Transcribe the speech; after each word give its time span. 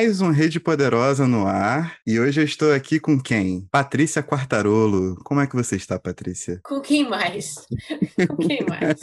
Mais 0.00 0.22
um 0.22 0.30
Rede 0.30 0.58
Poderosa 0.58 1.28
no 1.28 1.46
ar. 1.46 1.98
E 2.06 2.18
hoje 2.18 2.40
eu 2.40 2.44
estou 2.46 2.72
aqui 2.72 2.98
com 2.98 3.20
quem? 3.20 3.68
Patrícia 3.70 4.22
Quartarolo. 4.22 5.14
Como 5.22 5.42
é 5.42 5.46
que 5.46 5.54
você 5.54 5.76
está, 5.76 5.98
Patrícia? 5.98 6.58
Com 6.64 6.80
quem 6.80 7.06
mais? 7.06 7.66
com 8.26 8.36
quem 8.38 8.64
mais? 8.66 8.98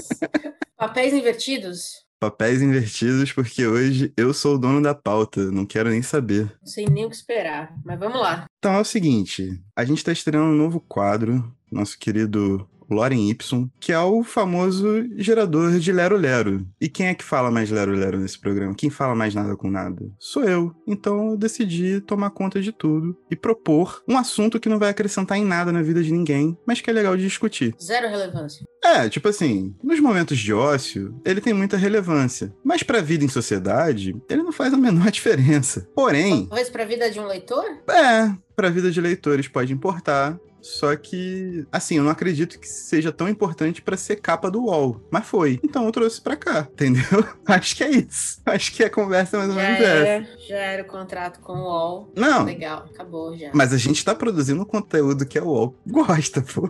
Papéis 0.76 1.14
invertidos? 1.14 2.04
Papéis 2.20 2.64
invertidos, 2.64 3.32
porque 3.32 3.68
hoje 3.68 4.12
eu 4.18 4.34
sou 4.34 4.56
o 4.56 4.58
dono 4.58 4.82
da 4.82 4.96
pauta, 4.96 5.52
não 5.52 5.68
quero 5.68 5.92
nem 5.92 6.02
saber. 6.02 6.52
Não 6.62 6.68
sei 6.68 6.88
nem 6.88 7.06
o 7.06 7.10
que 7.12 7.16
esperar, 7.16 7.72
mas 7.86 8.00
vamos 8.00 8.20
lá. 8.20 8.48
Então 8.58 8.74
é 8.74 8.80
o 8.80 8.84
seguinte: 8.84 9.62
a 9.76 9.86
gente 9.86 10.00
está 10.00 10.12
estreando 10.12 10.48
um 10.48 10.58
novo 10.58 10.80
quadro, 10.80 11.56
nosso 11.72 12.00
querido 12.00 12.68
Loren 12.90 13.30
Y, 13.30 13.70
que 13.80 13.92
é 13.92 14.00
o 14.00 14.24
famoso 14.24 14.88
gerador 15.18 15.80
de 15.80 15.92
Lero 15.92 16.18
Lero. 16.18 16.66
E 16.80 16.88
quem 16.90 17.08
é 17.08 17.14
que 17.14 17.24
fala 17.24 17.52
mais 17.52 17.70
Lero 17.70 17.92
Lero 17.92 18.20
nesse 18.20 18.40
programa? 18.40 18.74
Quem 18.76 18.90
fala 18.90 19.16
mais 19.16 19.34
nada 19.34 19.56
com 19.56 19.70
nada? 19.70 20.04
Sou 20.20 20.44
eu. 20.44 20.74
Então 20.88 21.32
eu 21.32 21.38
decidi 21.38 22.02
tomar 22.02 22.30
conta 22.30 22.62
de 22.62 22.72
tudo 22.72 23.18
e 23.30 23.36
propor 23.36 24.02
um 24.08 24.18
assunto 24.18 24.60
que 24.60 24.70
não 24.70 24.80
vai 24.80 24.90
acrescentar 24.90 25.38
em 25.38 25.46
nada 25.46 25.72
na 25.72 25.82
vida 25.82 26.02
de 26.04 26.12
ninguém, 26.12 26.58
mas 26.66 26.82
que 26.82 26.90
é 26.90 26.94
legal 26.94 27.16
de 27.16 27.24
discutir. 27.24 27.76
Zero 27.82 28.08
relevância. 28.08 28.66
É, 28.84 29.10
tipo 29.10 29.28
assim, 29.28 29.76
nos 29.84 30.00
momentos 30.00 30.38
de 30.38 30.54
ócio, 30.54 31.20
ele 31.26 31.42
tem 31.42 31.54
muita 31.54 31.76
relevância. 31.78 32.54
Mas 32.64 32.84
pra 32.84 33.02
vida 33.02 33.26
em 33.26 33.30
sociedade, 33.30 34.16
ele 34.30 34.44
não 34.44 34.52
faz 34.52 34.74
a 34.74 34.78
menor 34.78 35.10
diferença. 35.12 35.88
Porém. 35.96 36.46
Talvez 36.46 36.70
pra 36.70 36.86
vida 36.86 37.10
de 37.10 37.20
um 37.20 37.26
leitor? 37.26 37.66
É, 37.90 38.34
pra 38.56 38.70
vida 38.70 38.90
de 38.90 39.02
leitores 39.02 39.48
pode 39.48 39.74
importar. 39.74 40.40
Só 40.62 40.96
que, 40.96 41.66
assim, 41.72 41.98
eu 41.98 42.04
não 42.04 42.12
acredito 42.12 42.60
que 42.60 42.68
seja 42.68 43.12
tão 43.12 43.28
importante 43.28 43.82
para 43.82 43.98
ser 43.98 44.18
capa 44.18 44.52
do 44.52 44.66
UOL. 44.66 45.02
Mas 45.10 45.26
foi. 45.26 45.60
Então 45.64 45.86
eu 45.86 45.92
trouxe 45.92 46.22
pra 46.22 46.36
cá, 46.36 46.68
entendeu? 46.74 47.26
Acho 47.46 47.76
que 47.76 47.84
é 47.84 47.90
isso. 47.90 48.42
Acho 48.46 48.74
que 48.74 48.84
a 48.84 48.90
conversa 48.90 49.38
é 49.38 49.40
mais 49.40 49.50
ou 49.50 49.56
menos 49.56 49.80
era, 49.80 50.08
essa. 50.08 50.38
Já 50.48 50.58
era 50.58 50.84
o 50.84 50.86
contrato 50.86 51.40
com 51.40 51.54
o 51.54 51.64
UOL. 51.64 52.12
Não. 52.16 52.44
Legal, 52.44 52.86
acabou 52.94 53.36
já. 53.38 53.52
Mas 53.54 53.74
a 53.74 53.78
gente 53.78 54.04
tá 54.04 54.14
produzindo 54.14 54.66
conteúdo 54.66 55.26
que 55.26 55.38
a 55.38 55.44
UOL 55.44 55.76
gosta, 55.86 56.42
pô. 56.42 56.70